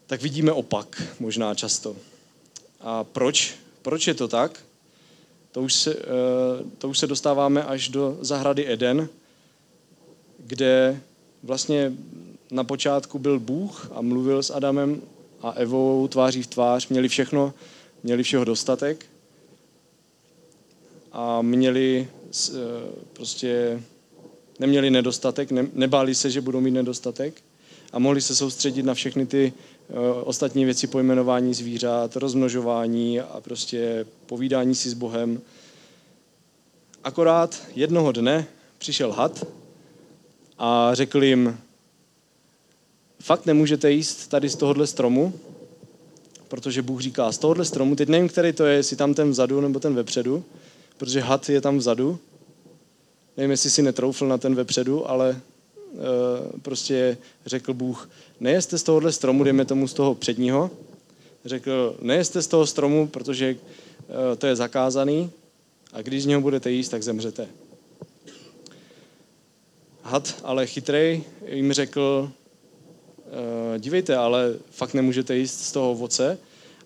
tak 0.07 0.23
vidíme 0.23 0.53
opak 0.53 1.03
možná 1.21 1.55
často. 1.55 1.97
A 2.81 3.05
proč? 3.05 3.55
Proč 3.83 4.07
je 4.07 4.15
to 4.15 4.29
tak? 4.29 4.59
To 5.53 5.63
už, 5.63 5.75
se, 5.75 5.97
to 6.79 6.89
už 6.89 6.99
se 6.99 7.07
dostáváme 7.07 7.65
až 7.65 7.89
do 7.89 8.19
zahrady 8.21 8.73
Eden, 8.73 9.09
kde 10.49 11.01
vlastně 11.43 11.93
na 12.51 12.65
počátku 12.65 13.19
byl 13.19 13.41
Bůh 13.41 13.91
a 13.95 14.03
mluvil 14.03 14.43
s 14.43 14.51
Adamem 14.51 15.03
a 15.43 15.51
Evou 15.51 16.09
tváří 16.09 16.43
v 16.43 16.47
tvář, 16.47 16.89
měli 16.89 17.09
všechno, 17.09 17.55
měli 18.03 18.23
všeho 18.23 18.45
dostatek– 18.45 19.07
a 21.13 21.43
měli 21.43 22.09
eh, 22.49 22.59
prostě 23.13 23.83
neměli 24.59 24.91
nedostatek, 24.91 25.51
ne, 25.51 25.67
nebáli 25.73 26.15
se, 26.15 26.31
že 26.31 26.41
budou 26.41 26.61
mít 26.61 26.71
nedostatek 26.71 27.43
a 27.93 27.99
mohli 27.99 28.21
se 28.21 28.37
soustředit 28.37 28.83
na 28.83 28.95
všechny 28.95 29.27
ty 29.27 29.53
uh, 29.89 29.97
ostatní 30.25 30.65
věci 30.65 30.87
pojmenování 30.87 31.55
zvířat, 31.55 32.17
rozmnožování 32.17 33.21
a 33.21 33.41
prostě 33.41 34.07
povídání 34.27 34.75
si 34.75 34.91
s 34.91 34.95
Bohem. 34.95 35.41
Akorát 37.05 37.63
jednoho 37.75 38.13
dne 38.13 38.47
přišel 38.79 39.13
had 39.13 39.47
a 40.59 40.91
řekl 40.95 41.25
jim, 41.25 41.59
fakt 43.21 43.47
nemůžete 43.47 43.93
jíst 43.93 44.27
tady 44.27 44.49
z 44.49 44.57
tohohle 44.57 44.87
stromu, 44.87 45.33
protože 46.49 46.83
Bůh 46.83 47.01
říká, 47.01 47.33
z 47.33 47.39
tohohle 47.39 47.65
stromu, 47.65 47.97
teď 47.97 48.09
nevím, 48.09 48.29
který 48.29 48.53
to 48.53 48.65
je, 48.67 48.77
jestli 48.77 48.97
tam 48.97 49.15
ten 49.15 49.31
vzadu 49.31 49.61
nebo 49.61 49.81
ten 49.81 49.95
vepředu, 49.95 50.45
protože 50.97 51.21
had 51.21 51.49
je 51.49 51.61
tam 51.61 51.79
vzadu. 51.79 52.19
Nevím, 53.37 53.51
jestli 53.51 53.71
si 53.71 53.83
netroufl 53.83 54.29
na 54.29 54.39
ten 54.39 54.55
vepředu, 54.55 55.11
ale 55.11 55.41
uh, 55.93 56.01
prostě 56.63 57.19
řekl 57.47 57.75
Bůh, 57.75 58.11
nejeste 58.41 58.79
z 58.79 58.83
tohohle 58.83 59.13
stromu, 59.13 59.45
dejme 59.45 59.65
tomu 59.65 59.89
z 59.89 59.95
toho 59.95 60.15
předního. 60.15 60.71
Řekl, 61.45 61.97
nejeste 62.03 62.43
z 62.43 62.47
toho 62.47 62.67
stromu, 62.67 63.09
protože 63.09 63.55
uh, 63.55 64.37
to 64.39 64.47
je 64.47 64.57
zakázaný 64.57 65.31
a 65.93 66.03
když 66.03 66.23
z 66.23 66.27
něho 66.27 66.41
budete 66.41 66.71
jíst, 66.71 66.89
tak 66.89 67.03
zemřete. 67.03 67.49
Had, 70.09 70.35
ale 70.45 70.67
chytrej, 70.67 71.23
jim 71.47 71.73
řekl, 71.73 72.31
uh, 73.27 73.79
dívejte, 73.79 74.17
ale 74.17 74.55
fakt 74.71 74.95
nemůžete 74.95 75.37
jíst 75.37 75.61
z 75.61 75.73
toho 75.73 75.91
ovoce, 75.91 76.39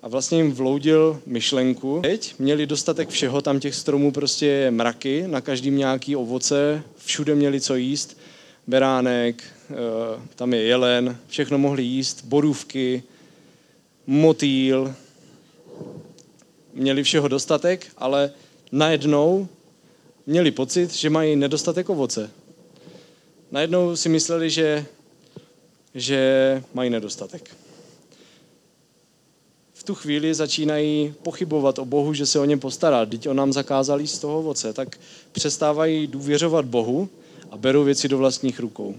a 0.03 0.09
vlastně 0.09 0.39
jim 0.39 0.53
vloudil 0.53 1.23
myšlenku. 1.27 2.01
Teď 2.03 2.35
měli 2.39 2.67
dostatek 2.67 3.09
všeho, 3.09 3.43
tam 3.43 3.61
těch 3.61 3.75
stromů 3.75 4.13
prostě 4.13 4.71
mraky, 4.71 5.25
na 5.27 5.41
každým 5.41 5.77
nějaký 5.77 6.17
ovoce, 6.17 6.83
všude 6.97 7.35
měli 7.35 7.61
co 7.61 7.75
jíst, 7.75 8.19
beránek, 8.67 9.45
eh, 9.71 9.75
tam 10.37 10.55
je 10.55 10.63
jelen, 10.63 11.17
všechno 11.29 11.59
mohli 11.59 11.83
jíst, 11.83 12.25
borůvky, 12.25 13.03
motýl, 14.07 14.95
měli 16.75 17.03
všeho 17.03 17.29
dostatek, 17.29 17.87
ale 17.99 18.31
najednou 18.73 19.49
měli 20.27 20.51
pocit, 20.51 20.95
že 20.95 21.11
mají 21.11 21.37
nedostatek 21.37 21.91
ovoce. 21.91 22.31
Najednou 23.53 23.97
si 23.97 24.09
mysleli, 24.09 24.51
že, 24.51 24.87
že 25.95 26.63
mají 26.75 26.91
nedostatek 26.91 27.57
v 29.83 29.85
tu 29.85 29.95
chvíli 29.95 30.35
začínají 30.35 31.15
pochybovat 31.23 31.79
o 31.79 31.85
Bohu, 31.85 32.15
že 32.15 32.27
se 32.27 32.39
o 32.39 32.45
ně 32.45 32.57
postará. 32.57 33.07
Teď 33.07 33.29
on 33.29 33.37
nám 33.37 33.53
zakázal 33.53 34.07
z 34.07 34.19
toho 34.19 34.39
ovoce. 34.39 34.73
Tak 34.73 35.01
přestávají 35.33 36.07
důvěřovat 36.07 36.65
Bohu 36.65 37.09
a 37.51 37.57
berou 37.57 37.85
věci 37.85 38.09
do 38.09 38.19
vlastních 38.19 38.61
rukou. 38.61 38.95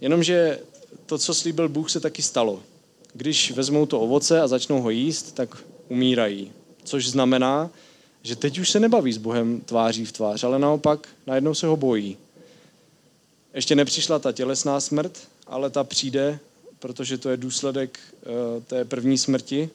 Jenomže 0.00 0.58
to, 1.06 1.18
co 1.18 1.34
slíbil 1.34 1.68
Bůh, 1.68 1.90
se 1.90 2.00
taky 2.00 2.22
stalo. 2.22 2.62
Když 3.12 3.50
vezmou 3.50 3.86
to 3.86 4.00
ovoce 4.00 4.40
a 4.40 4.48
začnou 4.48 4.82
ho 4.82 4.90
jíst, 4.90 5.34
tak 5.34 5.56
umírají. 5.88 6.52
Což 6.84 7.08
znamená, 7.08 7.70
že 8.24 8.36
teď 8.36 8.58
už 8.58 8.70
se 8.70 8.80
nebaví 8.80 9.12
s 9.12 9.18
Bohem 9.18 9.60
tváří 9.60 10.04
v 10.04 10.12
tvář, 10.12 10.44
ale 10.44 10.58
naopak 10.58 11.08
najednou 11.26 11.54
se 11.54 11.66
ho 11.66 11.76
bojí. 11.76 12.16
Ještě 13.54 13.74
nepřišla 13.74 14.18
ta 14.18 14.32
tělesná 14.32 14.80
smrt, 14.80 15.18
ale 15.46 15.70
ta 15.70 15.84
přijde 15.84 16.38
protože 16.84 17.18
to 17.18 17.30
je 17.30 17.36
důsledek 17.36 17.98
eh, 17.98 18.60
té 18.60 18.84
první 18.84 19.18
smrti, 19.18 19.70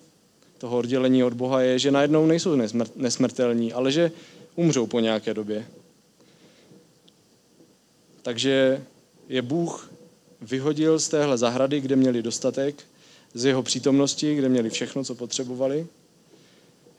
toho 0.57 0.77
oddělení 0.77 1.23
od 1.23 1.33
Boha, 1.33 1.61
je, 1.61 1.79
že 1.79 1.91
najednou 1.91 2.25
nejsou 2.25 2.55
nesmrtelní, 2.95 3.73
ale 3.73 3.91
že 3.91 4.11
umřou 4.55 4.87
po 4.87 4.99
nějaké 4.99 5.33
době. 5.33 5.67
Takže 8.21 8.83
je 9.29 9.41
Bůh 9.41 9.91
vyhodil 10.41 10.99
z 10.99 11.09
téhle 11.09 11.37
zahrady, 11.37 11.81
kde 11.81 11.95
měli 11.95 12.23
dostatek, 12.23 12.83
z 13.33 13.45
jeho 13.45 13.63
přítomnosti, 13.63 14.35
kde 14.35 14.49
měli 14.49 14.69
všechno, 14.69 15.03
co 15.03 15.15
potřebovali. 15.15 15.87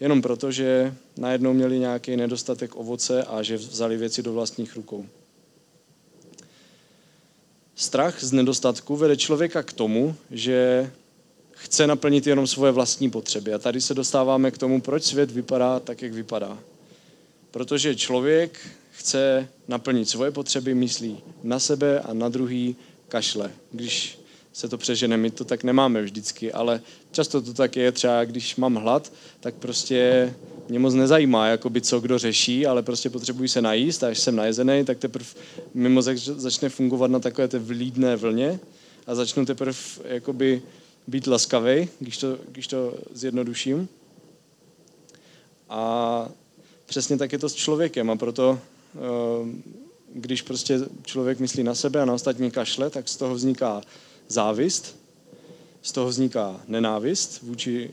Jenom 0.00 0.23
proto, 0.23 0.52
že 0.52 0.95
najednou 1.16 1.52
měli 1.52 1.78
nějaký 1.78 2.16
nedostatek 2.16 2.76
ovoce 2.76 3.25
a 3.25 3.42
že 3.42 3.57
vzali 3.57 3.97
věci 3.97 4.23
do 4.23 4.33
vlastních 4.33 4.76
rukou. 4.76 5.07
Strach 7.75 8.25
z 8.25 8.33
nedostatku 8.33 8.97
vede 8.97 9.16
člověka 9.16 9.62
k 9.62 9.73
tomu, 9.73 10.14
že 10.30 10.90
chce 11.52 11.87
naplnit 11.87 12.26
jenom 12.26 12.47
svoje 12.47 12.73
vlastní 12.73 13.11
potřeby. 13.11 13.54
A 13.54 13.59
tady 13.59 13.80
se 13.80 13.95
dostáváme 13.95 14.50
k 14.50 14.59
tomu, 14.59 14.80
proč 14.80 15.02
svět 15.02 15.30
vypadá 15.30 15.80
tak, 15.80 16.02
jak 16.02 16.12
vypadá. 16.12 16.59
Protože 17.50 17.97
člověk 17.97 18.59
chce 18.90 19.49
naplnit 19.69 20.09
svoje 20.09 20.30
potřeby, 20.30 20.75
myslí 20.75 21.19
na 21.42 21.59
sebe 21.59 22.00
a 22.00 22.12
na 22.12 22.28
druhý 22.28 22.76
kašle. 23.09 23.50
Když 23.73 24.19
se 24.52 24.69
to 24.69 24.78
přežene, 24.78 25.16
my 25.16 25.30
to 25.30 25.45
tak 25.45 25.64
nemáme 25.64 26.02
vždycky, 26.02 26.52
ale 26.52 26.80
často 27.12 27.42
to 27.42 27.54
tak 27.54 27.76
je, 27.76 27.92
třeba 27.92 28.25
když 28.25 28.57
mám 28.57 28.75
hlad, 28.75 29.12
tak 29.40 29.54
prostě 29.54 30.35
mě 30.69 30.78
moc 30.78 30.95
nezajímá, 30.95 31.47
jakoby 31.47 31.80
co 31.80 32.00
kdo 32.00 32.19
řeší, 32.19 32.66
ale 32.66 32.83
prostě 32.83 33.11
potřebuji 33.11 33.49
se 33.49 33.62
najíst 33.62 34.04
a 34.04 34.09
až 34.09 34.19
jsem 34.19 34.37
najezený, 34.37 34.85
tak 34.85 34.99
teprve 34.99 35.26
mimo 35.75 36.02
začne 36.02 36.69
fungovat 36.69 37.11
na 37.11 37.19
takové 37.19 37.49
té 37.49 37.59
vlídné 37.59 38.16
vlně 38.16 38.61
a 39.07 39.14
začnu 39.14 39.47
teprve 39.47 39.78
jakoby 40.04 40.62
být 41.07 41.26
laskavý, 41.26 41.88
když 42.00 42.19
to, 42.19 42.38
když 42.49 42.66
to 42.66 42.95
zjednoduším. 43.12 43.88
A 45.69 46.28
přesně 46.87 47.19
tak 47.19 47.33
je 47.33 47.38
to 47.38 47.49
s 47.49 47.54
člověkem 47.54 48.11
a 48.11 48.16
proto 48.16 48.59
eh, 48.95 49.00
když 50.14 50.42
prostě 50.42 50.80
člověk 51.04 51.40
myslí 51.40 51.62
na 51.62 51.75
sebe 51.75 52.02
a 52.02 52.04
na 52.04 52.12
ostatní 52.12 52.50
kašle, 52.50 52.90
tak 52.90 53.09
z 53.09 53.16
toho 53.16 53.35
vzniká 53.35 53.83
závist, 54.30 54.96
z 55.82 55.92
toho 55.92 56.08
vzniká 56.08 56.60
nenávist 56.68 57.42
vůči 57.42 57.90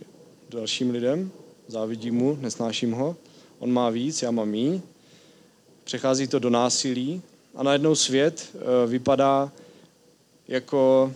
dalším 0.49 0.91
lidem, 0.91 1.31
závidím 1.67 2.15
mu, 2.15 2.37
nesnáším 2.41 2.91
ho, 2.91 3.15
on 3.59 3.71
má 3.71 3.89
víc, 3.89 4.21
já 4.21 4.31
mám 4.31 4.49
míň, 4.49 4.81
přechází 5.83 6.27
to 6.27 6.39
do 6.39 6.49
násilí 6.49 7.21
a 7.55 7.63
najednou 7.63 7.95
svět 7.95 8.49
eh, 8.55 8.87
vypadá 8.87 9.51
jako 10.47 11.13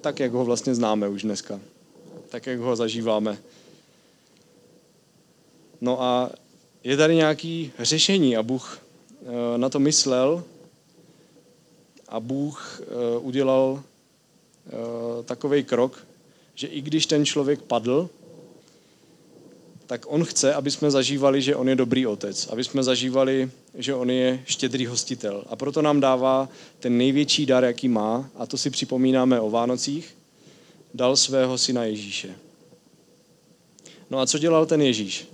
tak, 0.00 0.20
jak 0.20 0.32
ho 0.32 0.44
vlastně 0.44 0.74
známe 0.74 1.08
už 1.08 1.22
dneska, 1.22 1.60
tak, 2.28 2.46
jak 2.46 2.58
ho 2.58 2.76
zažíváme. 2.76 3.38
No 5.80 6.02
a 6.02 6.30
je 6.84 6.96
tady 6.96 7.14
nějaké 7.16 7.66
řešení 7.78 8.36
a 8.36 8.42
Bůh 8.42 8.78
eh, 9.22 9.58
na 9.58 9.68
to 9.68 9.78
myslel 9.78 10.44
a 12.08 12.20
Bůh 12.20 12.82
eh, 12.82 13.18
udělal 13.18 13.82
takový 15.24 15.64
krok, 15.64 16.06
že 16.54 16.66
i 16.66 16.80
když 16.80 17.06
ten 17.06 17.26
člověk 17.26 17.62
padl, 17.62 18.10
tak 19.86 20.06
on 20.08 20.24
chce, 20.24 20.54
aby 20.54 20.70
jsme 20.70 20.90
zažívali, 20.90 21.42
že 21.42 21.56
on 21.56 21.68
je 21.68 21.76
dobrý 21.76 22.06
otec, 22.06 22.46
aby 22.46 22.64
jsme 22.64 22.82
zažívali, 22.82 23.50
že 23.74 23.94
on 23.94 24.10
je 24.10 24.42
štědrý 24.46 24.86
hostitel. 24.86 25.44
A 25.48 25.56
proto 25.56 25.82
nám 25.82 26.00
dává 26.00 26.48
ten 26.78 26.98
největší 26.98 27.46
dar, 27.46 27.64
jaký 27.64 27.88
má, 27.88 28.30
a 28.36 28.46
to 28.46 28.58
si 28.58 28.70
připomínáme 28.70 29.40
o 29.40 29.50
Vánocích, 29.50 30.16
dal 30.94 31.16
svého 31.16 31.58
syna 31.58 31.84
Ježíše. 31.84 32.34
No 34.10 34.18
a 34.18 34.26
co 34.26 34.38
dělal 34.38 34.66
ten 34.66 34.82
Ježíš? 34.82 35.28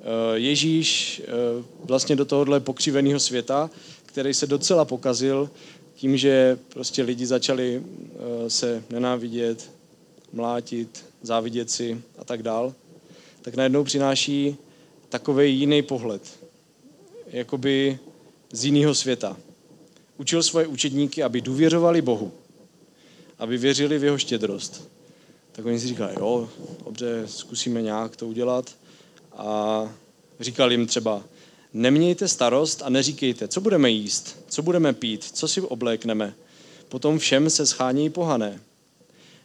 Eh, 0.00 0.38
Ježíš 0.38 1.22
eh, 1.24 1.64
vlastně 1.84 2.16
do 2.16 2.24
tohohle 2.24 2.60
pokřiveného 2.60 3.20
světa, 3.20 3.70
který 4.06 4.34
se 4.34 4.46
docela 4.46 4.84
pokazil 4.84 5.50
tím, 5.94 6.16
že 6.16 6.58
prostě 6.68 7.02
lidi 7.02 7.26
začali 7.26 7.82
eh, 7.82 8.50
se 8.50 8.84
nenávidět, 8.90 9.70
mlátit, 10.32 11.04
závidět 11.22 11.70
si 11.70 12.02
a 12.18 12.24
tak 12.24 12.42
dál, 12.42 12.74
tak 13.42 13.54
najednou 13.54 13.84
přináší 13.84 14.56
takový 15.08 15.58
jiný 15.58 15.82
pohled, 15.82 16.22
jakoby 17.26 17.98
z 18.52 18.64
jiného 18.64 18.94
světa. 18.94 19.36
Učil 20.18 20.42
svoje 20.42 20.66
učedníky, 20.66 21.22
aby 21.22 21.40
důvěřovali 21.40 22.02
Bohu, 22.02 22.32
aby 23.38 23.56
věřili 23.58 23.98
v 23.98 24.04
jeho 24.04 24.18
štědrost. 24.18 24.88
Tak 25.52 25.64
oni 25.64 25.80
si 25.80 25.86
říkali, 25.86 26.14
jo, 26.20 26.48
dobře, 26.84 27.22
zkusíme 27.26 27.82
nějak 27.82 28.16
to 28.16 28.26
udělat. 28.26 28.76
A 29.32 29.88
říkal 30.40 30.72
jim 30.72 30.86
třeba, 30.86 31.24
nemějte 31.74 32.28
starost 32.28 32.82
a 32.82 32.88
neříkejte, 32.88 33.48
co 33.48 33.60
budeme 33.60 33.90
jíst, 33.90 34.44
co 34.48 34.62
budeme 34.62 34.92
pít, 34.92 35.24
co 35.24 35.48
si 35.48 35.60
oblékneme. 35.60 36.34
Potom 36.88 37.18
všem 37.18 37.50
se 37.50 37.66
schání 37.66 38.10
pohané. 38.10 38.60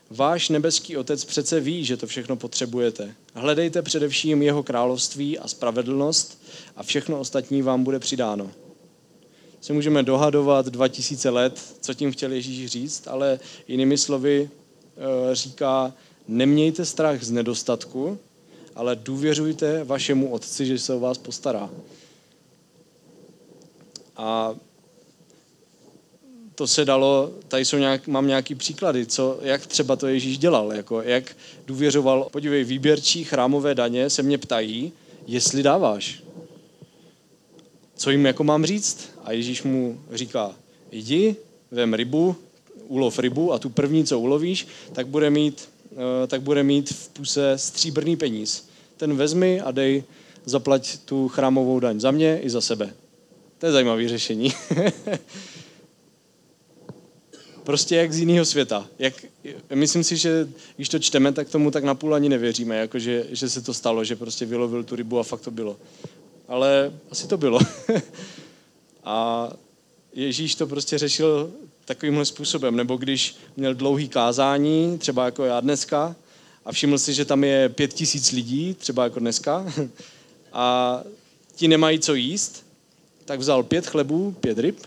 Váš 0.10 0.50
nebeský 0.50 0.98
otec 0.98 1.26
přece 1.26 1.60
ví, 1.60 1.86
že 1.86 1.98
to 1.98 2.08
všechno 2.08 2.36
potřebujete. 2.36 3.16
Hledejte 3.34 3.82
především 3.82 4.42
jeho 4.42 4.64
království 4.64 5.40
a 5.40 5.48
spravedlnost 5.48 6.44
a 6.76 6.84
všechno 6.84 7.20
ostatní 7.20 7.62
vám 7.62 7.84
bude 7.84 8.00
přidáno. 8.00 8.52
Se 9.62 9.74
můžeme 9.74 10.04
dohadovat 10.04 10.66
2000 10.66 11.30
let, 11.30 11.76
co 11.82 11.94
tím 11.94 12.12
chtěl 12.12 12.32
Ježíš 12.32 12.72
říct, 12.72 13.08
ale 13.08 13.40
jinými 13.68 13.98
slovy 13.98 14.50
eh, 14.50 15.36
říká, 15.36 15.94
nemějte 16.28 16.86
strach 16.86 17.24
z 17.24 17.32
nedostatku, 17.32 18.20
ale 18.76 18.96
důvěřujte 18.96 19.84
vašemu 19.84 20.32
otci, 20.32 20.66
že 20.66 20.80
se 20.80 20.94
o 20.94 21.00
vás 21.00 21.18
postará. 21.18 21.70
A 24.20 24.56
to 26.56 26.68
se 26.68 26.86
dalo, 26.86 27.32
tady 27.48 27.66
jsou 27.66 27.78
nějak, 27.78 28.08
mám 28.08 28.28
nějaký 28.28 28.56
příklady, 28.56 29.06
co, 29.06 29.40
jak 29.42 29.68
třeba 29.68 29.96
to 29.96 30.08
Ježíš 30.08 30.38
dělal, 30.38 30.74
jako 30.74 31.02
jak 31.02 31.36
důvěřoval, 31.66 32.28
podívej, 32.32 32.64
výběrčí 32.64 33.24
chrámové 33.24 33.76
daně 33.76 34.10
se 34.10 34.24
mě 34.24 34.38
ptají, 34.38 34.92
jestli 35.28 35.64
dáváš. 35.64 36.24
Co 37.96 38.12
jim 38.12 38.26
jako 38.26 38.44
mám 38.44 38.66
říct? 38.66 39.10
A 39.24 39.32
Ježíš 39.32 39.64
mu 39.64 40.00
říká, 40.12 40.56
jdi, 40.92 41.36
vem 41.72 41.94
rybu, 41.94 42.36
ulov 42.88 43.20
rybu 43.20 43.54
a 43.54 43.60
tu 43.60 43.70
první, 43.70 44.06
co 44.06 44.20
ulovíš, 44.20 44.68
tak 44.94 45.08
bude 45.08 45.30
mít, 45.30 45.70
eh, 45.92 46.28
tak 46.28 46.42
bude 46.42 46.64
mít 46.64 46.90
v 46.90 47.10
puse 47.10 47.58
stříbrný 47.58 48.16
peníz. 48.16 48.70
Ten 48.98 49.16
vezmi 49.16 49.62
a 49.62 49.72
dej, 49.72 50.04
zaplať 50.46 50.98
tu 50.98 51.28
chrámovou 51.28 51.80
daň 51.80 52.00
za 52.00 52.12
mě 52.12 52.40
i 52.40 52.50
za 52.50 52.62
sebe. 52.62 52.94
To 53.60 53.66
je 53.66 53.72
zajímavé 53.72 54.08
řešení. 54.08 54.54
prostě 57.64 57.96
jak 57.96 58.14
z 58.14 58.20
jiného 58.20 58.46
světa. 58.46 58.88
Jak, 59.00 59.14
myslím 59.74 60.04
si, 60.04 60.18
že 60.18 60.48
když 60.76 60.90
to 60.90 61.00
čteme, 61.00 61.32
tak 61.32 61.50
tomu 61.50 61.72
tak 61.72 61.84
napůl 61.84 62.16
ani 62.16 62.30
nevěříme, 62.30 62.78
jako 62.78 63.00
že, 63.00 63.26
že 63.30 63.50
se 63.50 63.62
to 63.62 63.74
stalo, 63.74 64.04
že 64.04 64.16
prostě 64.16 64.46
vylovil 64.46 64.84
tu 64.84 64.96
rybu 64.96 65.20
a 65.20 65.24
fakt 65.24 65.42
to 65.42 65.52
bylo. 65.52 65.78
Ale 66.48 66.94
asi 67.12 67.28
to 67.28 67.38
bylo. 67.38 67.60
a 69.04 69.50
Ježíš 70.14 70.56
to 70.56 70.68
prostě 70.68 70.98
řešil 70.98 71.52
takovýmhle 71.86 72.26
způsobem. 72.26 72.76
Nebo 72.76 72.98
když 72.98 73.36
měl 73.58 73.74
dlouhý 73.74 74.10
kázání, 74.10 74.98
třeba 74.98 75.26
jako 75.26 75.46
já 75.46 75.60
dneska, 75.60 76.16
a 76.66 76.72
všiml 76.72 76.98
si, 76.98 77.14
že 77.14 77.26
tam 77.26 77.44
je 77.44 77.70
pět 77.70 77.94
tisíc 77.94 78.32
lidí, 78.32 78.74
třeba 78.74 79.04
jako 79.04 79.20
dneska, 79.20 79.66
a 80.54 81.00
ti 81.56 81.68
nemají 81.68 82.00
co 82.00 82.14
jíst, 82.14 82.69
tak 83.30 83.40
vzal 83.40 83.64
pět 83.64 83.88
chlebů, 83.88 84.32
pět 84.32 84.60
ryb, 84.60 84.78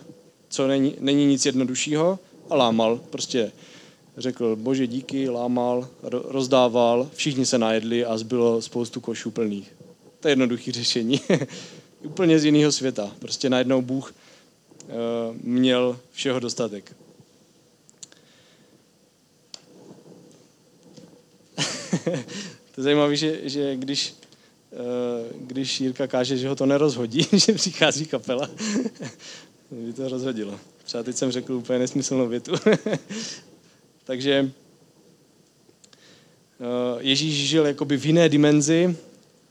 co 0.49 0.67
není, 0.67 0.95
není 1.01 1.27
nic 1.27 1.47
jednoduššího, 1.47 2.19
a 2.51 2.57
lámal. 2.57 3.01
Prostě 3.11 3.53
řekl, 4.17 4.57
bože 4.57 4.87
díky, 4.87 5.29
lámal, 5.29 5.89
rozdával, 6.03 7.11
všichni 7.15 7.47
se 7.47 7.59
najedli 7.59 8.05
a 8.05 8.19
zbylo 8.19 8.63
spoustu 8.63 9.01
košů 9.01 9.31
plných. 9.31 9.73
To 10.21 10.29
je 10.29 10.33
jednoduché 10.33 10.73
řešení. 10.73 11.21
Úplně 12.03 12.39
z 12.39 12.45
jiného 12.45 12.73
světa. 12.73 13.13
Prostě 13.19 13.51
najednou 13.51 13.83
Bůh 13.83 14.15
uh, 14.15 14.93
měl 15.43 15.99
všeho 16.13 16.41
dostatek. 16.41 16.97
to 22.75 22.81
je 22.81 22.83
zajímavé, 22.83 23.17
že, 23.17 23.49
že 23.49 23.77
když, 23.77 24.15
když 25.41 25.81
Jirka 25.81 26.07
káže, 26.07 26.37
že 26.37 26.49
ho 26.49 26.57
to 26.57 26.67
nerozhodí, 26.67 27.27
že 27.33 27.53
přichází 27.53 28.07
kapela, 28.07 28.51
by 29.71 29.93
to 29.93 30.09
rozhodilo. 30.09 30.61
Třeba 30.85 31.03
teď 31.03 31.17
jsem 31.17 31.33
řekl 31.33 31.55
úplně 31.55 31.79
nesmyslnou 31.79 32.29
větu. 32.29 32.53
Takže 34.05 34.51
eh, 36.61 36.99
Ježíš 36.99 37.49
žil 37.49 37.67
jakoby 37.67 37.97
v 37.97 38.07
jiné 38.07 38.29
dimenzi, 38.29 38.97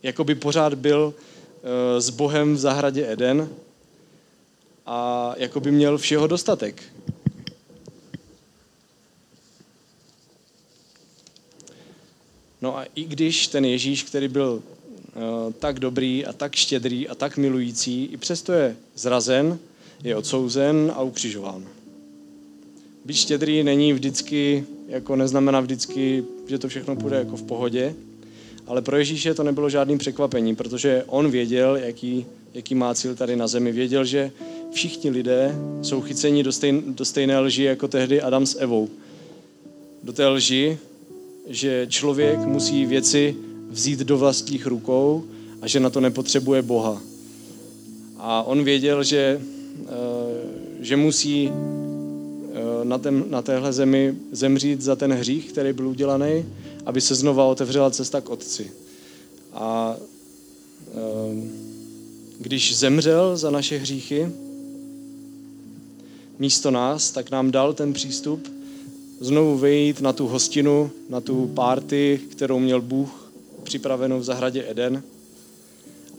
jakoby 0.04 0.36
pořád 0.36 0.74
byl 0.74 1.14
eh, 1.18 2.02
s 2.02 2.10
Bohem 2.10 2.54
v 2.54 2.58
zahradě 2.58 3.12
Eden 3.12 3.50
a 4.86 5.34
jakoby 5.38 5.72
měl 5.72 5.98
všeho 5.98 6.28
dostatek. 6.28 6.84
No 12.62 12.78
a 12.78 12.86
i 12.96 13.04
když 13.04 13.48
ten 13.48 13.66
Ježíš, 13.66 14.04
který 14.04 14.28
byl 14.28 14.64
tak 15.60 15.80
dobrý 15.80 16.26
a 16.26 16.34
tak 16.34 16.56
štědrý 16.56 17.08
a 17.08 17.16
tak 17.16 17.38
milující, 17.38 18.06
i 18.06 18.18
přesto 18.18 18.54
je 18.54 18.76
zrazen, 18.96 19.60
je 20.04 20.16
odsouzen 20.16 20.92
a 20.96 21.02
ukřižován. 21.02 21.66
Být 23.06 23.14
štědrý 23.14 23.64
není 23.64 23.94
vždycky, 23.94 24.66
jako 24.88 25.16
neznamená 25.16 25.60
vždycky, 25.60 26.24
že 26.48 26.58
to 26.58 26.68
všechno 26.68 26.96
půjde 26.96 27.18
jako 27.18 27.36
v 27.36 27.44
pohodě, 27.44 27.96
Ale 28.68 28.82
pro 28.82 28.98
Ježíše 28.98 29.34
to 29.34 29.44
nebylo 29.44 29.70
žádným 29.70 29.98
překvapení, 29.98 30.56
protože 30.56 31.04
on 31.08 31.32
věděl, 31.32 31.76
jaký, 31.76 32.26
jaký 32.54 32.76
má 32.76 32.96
cíl 32.96 33.16
tady 33.16 33.36
na 33.36 33.48
zemi. 33.48 33.72
Věděl, 33.72 34.06
že 34.06 34.32
všichni 34.72 35.10
lidé 35.10 35.56
jsou 35.82 36.02
chyceni 36.02 36.44
do, 36.44 36.52
stejn, 36.52 36.84
do 36.88 37.06
stejné 37.06 37.40
lži 37.40 37.64
jako 37.64 37.88
tehdy 37.88 38.22
Adam 38.22 38.46
s 38.46 38.60
Evou. 38.60 38.90
Do 40.04 40.14
té 40.14 40.28
lži, 40.28 40.78
že 41.48 41.88
člověk 41.90 42.40
musí 42.40 42.86
věci 42.86 43.36
vzít 43.72 44.00
do 44.00 44.18
vlastních 44.18 44.68
rukou 44.68 45.24
a 45.62 45.68
že 45.68 45.80
na 45.80 45.90
to 45.90 46.02
nepotřebuje 46.02 46.62
Boha. 46.62 47.02
A 48.18 48.44
on 48.44 48.64
věděl, 48.64 49.04
že, 49.04 49.42
eh, 49.86 49.90
že 50.80 50.98
musí 50.98 51.50
eh, 51.52 52.86
na, 52.86 52.98
tém, 52.98 53.26
na 53.30 53.42
téhle 53.42 53.74
zemi 53.74 54.16
zemřít 54.32 54.82
za 54.82 54.96
ten 54.96 55.14
hřích, 55.14 55.52
který 55.52 55.74
byl 55.74 55.88
udělaný, 55.88 56.46
aby 56.86 57.02
se 57.02 57.16
znova 57.16 57.46
otevřela 57.46 57.92
cesta 57.92 58.22
k 58.22 58.30
Otci. 58.30 58.72
A 59.54 59.96
eh, 59.98 60.96
když 62.40 62.78
zemřel 62.78 63.38
za 63.38 63.50
naše 63.50 63.78
hříchy, 63.78 64.32
místo 66.40 66.72
nás, 66.72 67.12
tak 67.12 67.32
nám 67.32 67.52
dal 67.52 67.74
ten 67.74 67.94
přístup 67.94 68.48
znovu 69.20 69.58
vyjít 69.58 70.02
na 70.02 70.14
tu 70.14 70.28
hostinu, 70.28 70.92
na 71.10 71.22
tu 71.22 71.48
párty, 71.48 72.20
kterou 72.32 72.60
měl 72.60 72.82
Bůh 72.82 73.21
připravenou 73.64 74.20
v 74.20 74.24
zahradě 74.24 74.66
Eden. 74.70 75.04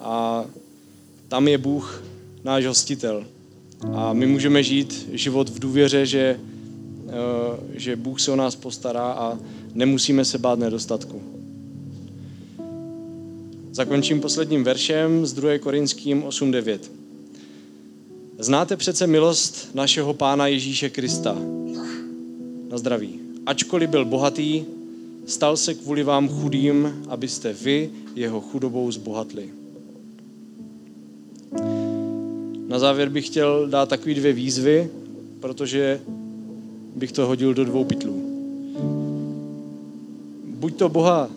A 0.01 0.45
tam 1.29 1.49
je 1.49 1.59
Bůh 1.59 2.05
náš 2.45 2.67
hostitel. 2.67 3.27
A 3.93 4.13
my 4.13 4.27
můžeme 4.27 4.63
žít 4.63 5.09
život 5.13 5.49
v 5.49 5.59
důvěře, 5.59 6.07
že, 6.07 6.41
eh, 7.09 7.13
že 7.75 7.97
Bůh 7.97 8.21
se 8.21 8.31
o 8.31 8.37
nás 8.37 8.57
postará 8.57 9.13
a 9.13 9.39
nemusíme 9.75 10.25
se 10.25 10.39
bát 10.39 10.59
nedostatku. 10.59 11.23
Zakončím 13.73 14.21
posledním 14.21 14.65
veršem 14.65 15.27
z 15.27 15.33
2. 15.33 15.59
Korinským 15.59 16.23
8.9. 16.23 16.91
Znáte 18.39 18.77
přece 18.77 19.07
milost 19.07 19.75
našeho 19.75 20.15
Pána 20.15 20.47
Ježíše 20.47 20.91
Krista. 20.91 21.37
Na 22.71 22.79
zdraví. 22.79 23.21
Ačkoliv 23.47 23.91
byl 23.91 24.05
bohatý, 24.05 24.65
stal 25.27 25.57
se 25.57 25.75
kvůli 25.75 26.03
vám 26.03 26.29
chudým, 26.29 27.05
abyste 27.09 27.53
vy 27.53 27.91
jeho 28.15 28.41
chudobou 28.41 28.93
zbohatli. 28.93 29.49
Na 32.69 32.79
závěr 32.79 33.09
bych 33.09 33.27
chtěl 33.27 33.69
dát 33.69 33.89
takový 33.89 34.15
dvě 34.15 34.33
výzvy, 34.33 34.91
protože 35.41 36.01
bych 36.97 37.13
to 37.13 37.27
hodil 37.27 37.55
do 37.55 37.65
dvou 37.65 37.85
pytlů. 37.85 38.23
Buď 40.45 40.77
to 40.77 40.89
Boha 40.89 41.31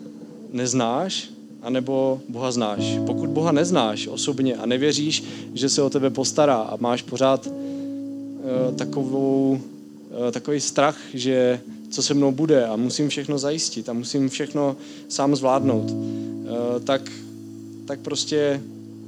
neznáš, 0.52 1.30
anebo 1.62 2.20
Boha 2.28 2.52
znáš. 2.52 2.98
Pokud 3.06 3.30
Boha 3.30 3.52
neznáš 3.52 4.06
osobně 4.06 4.56
a 4.56 4.66
nevěříš, 4.66 5.24
že 5.54 5.68
se 5.68 5.82
o 5.82 5.90
tebe 5.90 6.10
postará 6.10 6.56
a 6.56 6.76
máš 6.80 7.02
pořád 7.02 7.46
uh, 7.46 8.76
takovou, 8.76 9.50
uh, 9.50 10.30
takový 10.30 10.60
strach, 10.60 10.98
že 11.14 11.60
co 11.96 12.02
se 12.02 12.14
mnou 12.14 12.32
bude 12.32 12.66
a 12.66 12.76
musím 12.76 13.08
všechno 13.08 13.38
zajistit 13.38 13.88
a 13.88 13.92
musím 13.92 14.28
všechno 14.28 14.76
sám 15.08 15.36
zvládnout, 15.36 15.90
uh, 15.90 15.96
tak, 16.84 17.12
tak 17.84 18.00
prostě 18.00 18.62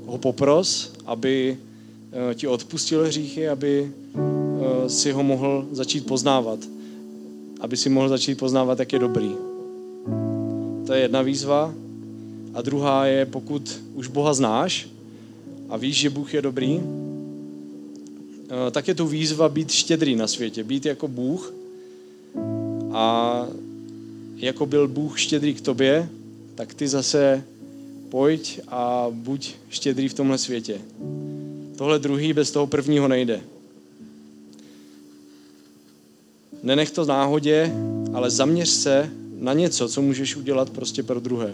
ho 0.07 0.19
popros, 0.19 0.93
aby 1.07 1.59
uh, 1.59 2.35
ti 2.35 2.47
odpustil 2.47 3.05
hříchy, 3.05 3.49
aby 3.49 3.93
uh, 4.15 4.23
si 4.87 5.13
ho 5.13 5.23
mohl 5.23 5.69
začít 5.73 6.07
poznávat. 6.07 6.59
Aby 7.61 7.77
si 7.77 7.89
mohl 7.89 8.09
začít 8.09 8.35
poznávat, 8.35 8.79
jak 8.79 8.93
je 8.93 8.99
dobrý. 8.99 9.31
To 10.87 10.93
je 10.93 11.01
jedna 11.01 11.23
výzva. 11.23 11.75
A 12.55 12.63
druhá 12.63 13.07
je, 13.07 13.27
pokud 13.27 13.81
už 13.95 14.09
Boha 14.09 14.35
znáš 14.35 14.89
a 15.69 15.77
víš, 15.77 15.97
že 15.97 16.11
Bůh 16.11 16.35
je 16.35 16.43
dobrý, 16.43 16.81
eh, 16.81 18.71
tak 18.71 18.89
je 18.89 18.95
tu 18.95 19.07
výzva 19.07 19.49
být 19.49 19.71
štědrý 19.71 20.17
na 20.17 20.27
světě, 20.27 20.65
být 20.65 20.87
jako 20.87 21.09
Bůh 21.09 21.58
a 22.99 23.47
jako 24.37 24.67
byl 24.67 24.89
Bůh 24.89 25.21
štědrý 25.21 25.55
k 25.55 25.61
tobě, 25.61 26.09
tak 26.55 26.75
ty 26.75 26.89
zase 26.89 27.45
pojď 28.09 28.61
a 28.69 29.07
buď 29.11 29.55
štědrý 29.69 30.09
v 30.09 30.15
tomhle 30.15 30.39
světě. 30.39 30.81
Tohle 31.77 31.99
druhý 31.99 32.33
bez 32.33 32.51
toho 32.51 32.67
prvního 32.67 33.09
nejde. 33.09 33.41
Nenech 36.63 36.91
to 36.91 37.05
náhodě, 37.05 37.73
ale 38.15 38.31
zaměř 38.31 38.69
se 38.69 39.11
na 39.39 39.53
něco, 39.53 39.89
co 39.89 40.03
můžeš 40.03 40.37
udělat 40.37 40.71
prostě 40.71 41.03
pro 41.03 41.21
druhé 41.21 41.53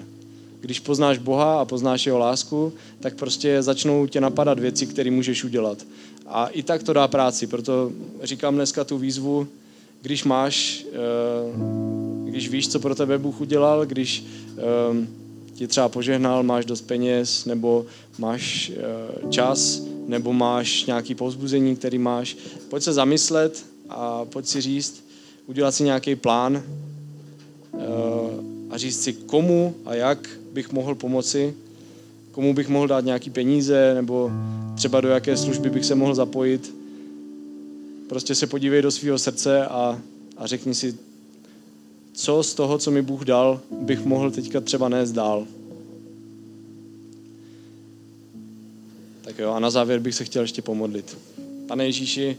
když 0.60 0.80
poznáš 0.80 1.18
Boha 1.18 1.60
a 1.60 1.64
poznáš 1.64 2.06
jeho 2.06 2.18
lásku, 2.18 2.72
tak 3.00 3.14
prostě 3.14 3.62
začnou 3.62 4.06
tě 4.06 4.20
napadat 4.20 4.58
věci, 4.58 4.86
které 4.86 5.10
můžeš 5.10 5.44
udělat. 5.44 5.78
A 6.26 6.46
i 6.46 6.62
tak 6.62 6.82
to 6.82 6.92
dá 6.92 7.08
práci, 7.08 7.46
proto 7.46 7.92
říkám 8.22 8.54
dneska 8.54 8.84
tu 8.84 8.98
výzvu, 8.98 9.48
když 10.04 10.24
máš, 10.24 10.86
eh, 10.92 10.98
když 12.24 12.48
víš, 12.48 12.68
co 12.68 12.80
pro 12.80 12.94
tebe 12.94 13.18
Bůh 13.18 13.40
udělal, 13.40 13.86
když 13.86 14.24
eh, 14.58 15.06
ti 15.54 15.66
třeba 15.66 15.88
požehnal, 15.88 16.42
máš 16.42 16.64
dost 16.64 16.80
peněz, 16.80 17.44
nebo 17.44 17.86
máš 18.18 18.72
eh, 18.76 19.30
čas, 19.30 19.82
nebo 20.06 20.32
máš 20.32 20.86
nějaký 20.86 21.14
povzbuzení, 21.14 21.76
který 21.76 21.98
máš, 21.98 22.36
pojď 22.68 22.82
se 22.82 22.92
zamyslet 22.92 23.64
a 23.88 24.24
pojď 24.24 24.46
si 24.46 24.60
říct, 24.60 25.04
udělat 25.46 25.74
si 25.74 25.82
nějaký 25.82 26.16
plán 26.16 26.62
a 28.70 28.78
říct 28.78 29.02
si, 29.02 29.12
komu 29.12 29.74
a 29.84 29.94
jak 29.94 30.28
bych 30.52 30.72
mohl 30.72 30.94
pomoci, 30.94 31.54
komu 32.32 32.54
bych 32.54 32.68
mohl 32.68 32.86
dát 32.86 33.04
nějaký 33.04 33.30
peníze, 33.30 33.94
nebo 33.94 34.30
třeba 34.74 35.00
do 35.00 35.08
jaké 35.08 35.36
služby 35.36 35.70
bych 35.70 35.84
se 35.84 35.94
mohl 35.94 36.14
zapojit. 36.14 36.83
Prostě 38.08 38.34
se 38.34 38.46
podívej 38.46 38.82
do 38.82 38.90
svého 38.90 39.18
srdce 39.18 39.66
a, 39.66 40.00
a 40.36 40.46
řekni 40.46 40.74
si, 40.74 40.98
co 42.12 42.42
z 42.42 42.54
toho, 42.54 42.78
co 42.78 42.90
mi 42.90 43.02
Bůh 43.02 43.24
dal, 43.24 43.60
bych 43.70 44.04
mohl 44.04 44.30
teďka 44.30 44.60
třeba 44.60 44.88
nést 44.88 45.12
dál. 45.12 45.46
Tak 49.22 49.38
jo, 49.38 49.50
a 49.50 49.60
na 49.60 49.70
závěr 49.70 50.00
bych 50.00 50.14
se 50.14 50.24
chtěl 50.24 50.42
ještě 50.42 50.62
pomodlit. 50.62 51.18
Pane 51.66 51.86
Ježíši, 51.86 52.36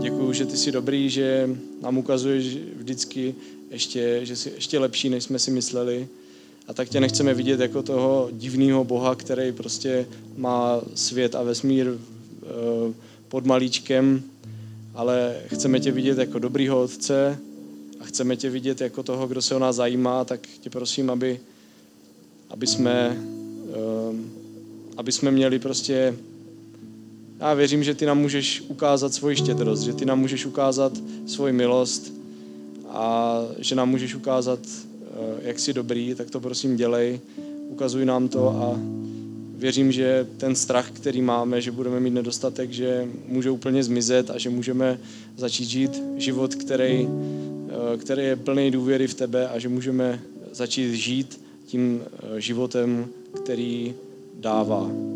děkuji, 0.00 0.32
že 0.32 0.46
ty 0.46 0.56
jsi 0.56 0.72
dobrý, 0.72 1.10
že 1.10 1.50
nám 1.82 1.98
ukazuješ 1.98 2.56
vždycky 2.76 3.34
ještě, 3.70 4.20
že 4.22 4.36
jsi 4.36 4.52
ještě 4.54 4.78
lepší, 4.78 5.08
než 5.08 5.24
jsme 5.24 5.38
si 5.38 5.50
mysleli. 5.50 6.08
A 6.68 6.74
tak 6.74 6.88
tě 6.88 7.00
nechceme 7.00 7.34
vidět 7.34 7.60
jako 7.60 7.82
toho 7.82 8.28
divného 8.32 8.84
Boha, 8.84 9.14
který 9.14 9.52
prostě 9.52 10.06
má 10.36 10.80
svět 10.94 11.34
a 11.34 11.42
vesmír 11.42 11.88
eh, 11.88 12.94
pod 13.28 13.46
malíčkem, 13.46 14.22
ale 14.94 15.36
chceme 15.46 15.80
tě 15.80 15.92
vidět 15.92 16.18
jako 16.18 16.38
dobrýho 16.38 16.82
otce 16.82 17.38
a 18.00 18.04
chceme 18.04 18.36
tě 18.36 18.50
vidět 18.50 18.80
jako 18.80 19.02
toho, 19.02 19.26
kdo 19.26 19.42
se 19.42 19.54
o 19.54 19.58
nás 19.58 19.76
zajímá, 19.76 20.24
tak 20.24 20.40
tě 20.60 20.70
prosím, 20.70 21.10
aby, 21.10 21.40
aby 22.50 22.66
jsme, 22.66 23.18
eh, 23.70 24.16
aby 24.96 25.12
jsme 25.12 25.30
měli 25.30 25.58
prostě 25.58 26.16
já 27.40 27.54
věřím, 27.54 27.84
že 27.84 27.94
ty 27.94 28.06
nám 28.06 28.18
můžeš 28.18 28.62
ukázat 28.68 29.14
svoji 29.14 29.36
štědrost, 29.36 29.82
že 29.82 29.92
ty 29.92 30.04
nám 30.04 30.20
můžeš 30.20 30.46
ukázat 30.46 30.92
svoji 31.26 31.52
milost 31.52 32.12
a 32.88 33.40
že 33.58 33.74
nám 33.74 33.90
můžeš 33.90 34.14
ukázat 34.14 34.60
Eh, 35.14 35.40
jak 35.42 35.58
jsi 35.58 35.72
dobrý, 35.72 36.14
tak 36.14 36.30
to 36.30 36.40
prosím 36.40 36.76
dělej, 36.76 37.20
ukazuj 37.68 38.04
nám 38.04 38.28
to 38.28 38.48
a 38.48 38.78
věřím, 39.56 39.92
že 39.92 40.26
ten 40.36 40.54
strach, 40.54 40.90
který 40.90 41.22
máme, 41.22 41.60
že 41.60 41.72
budeme 41.72 42.00
mít 42.00 42.10
nedostatek, 42.14 42.70
že 42.70 43.08
může 43.28 43.50
úplně 43.50 43.84
zmizet 43.84 44.30
a 44.30 44.38
že 44.38 44.50
můžeme 44.50 44.98
začít 45.36 45.68
žít 45.68 46.02
život, 46.16 46.54
který, 46.54 47.08
eh, 47.08 47.96
který 47.96 48.22
je 48.22 48.36
plný 48.36 48.70
důvěry 48.70 49.06
v 49.06 49.14
tebe 49.14 49.48
a 49.48 49.58
že 49.58 49.68
můžeme 49.68 50.20
začít 50.52 50.94
žít 50.94 51.40
tím 51.66 52.02
eh, 52.02 52.40
životem, 52.40 53.06
který 53.42 53.94
dává. 54.40 55.13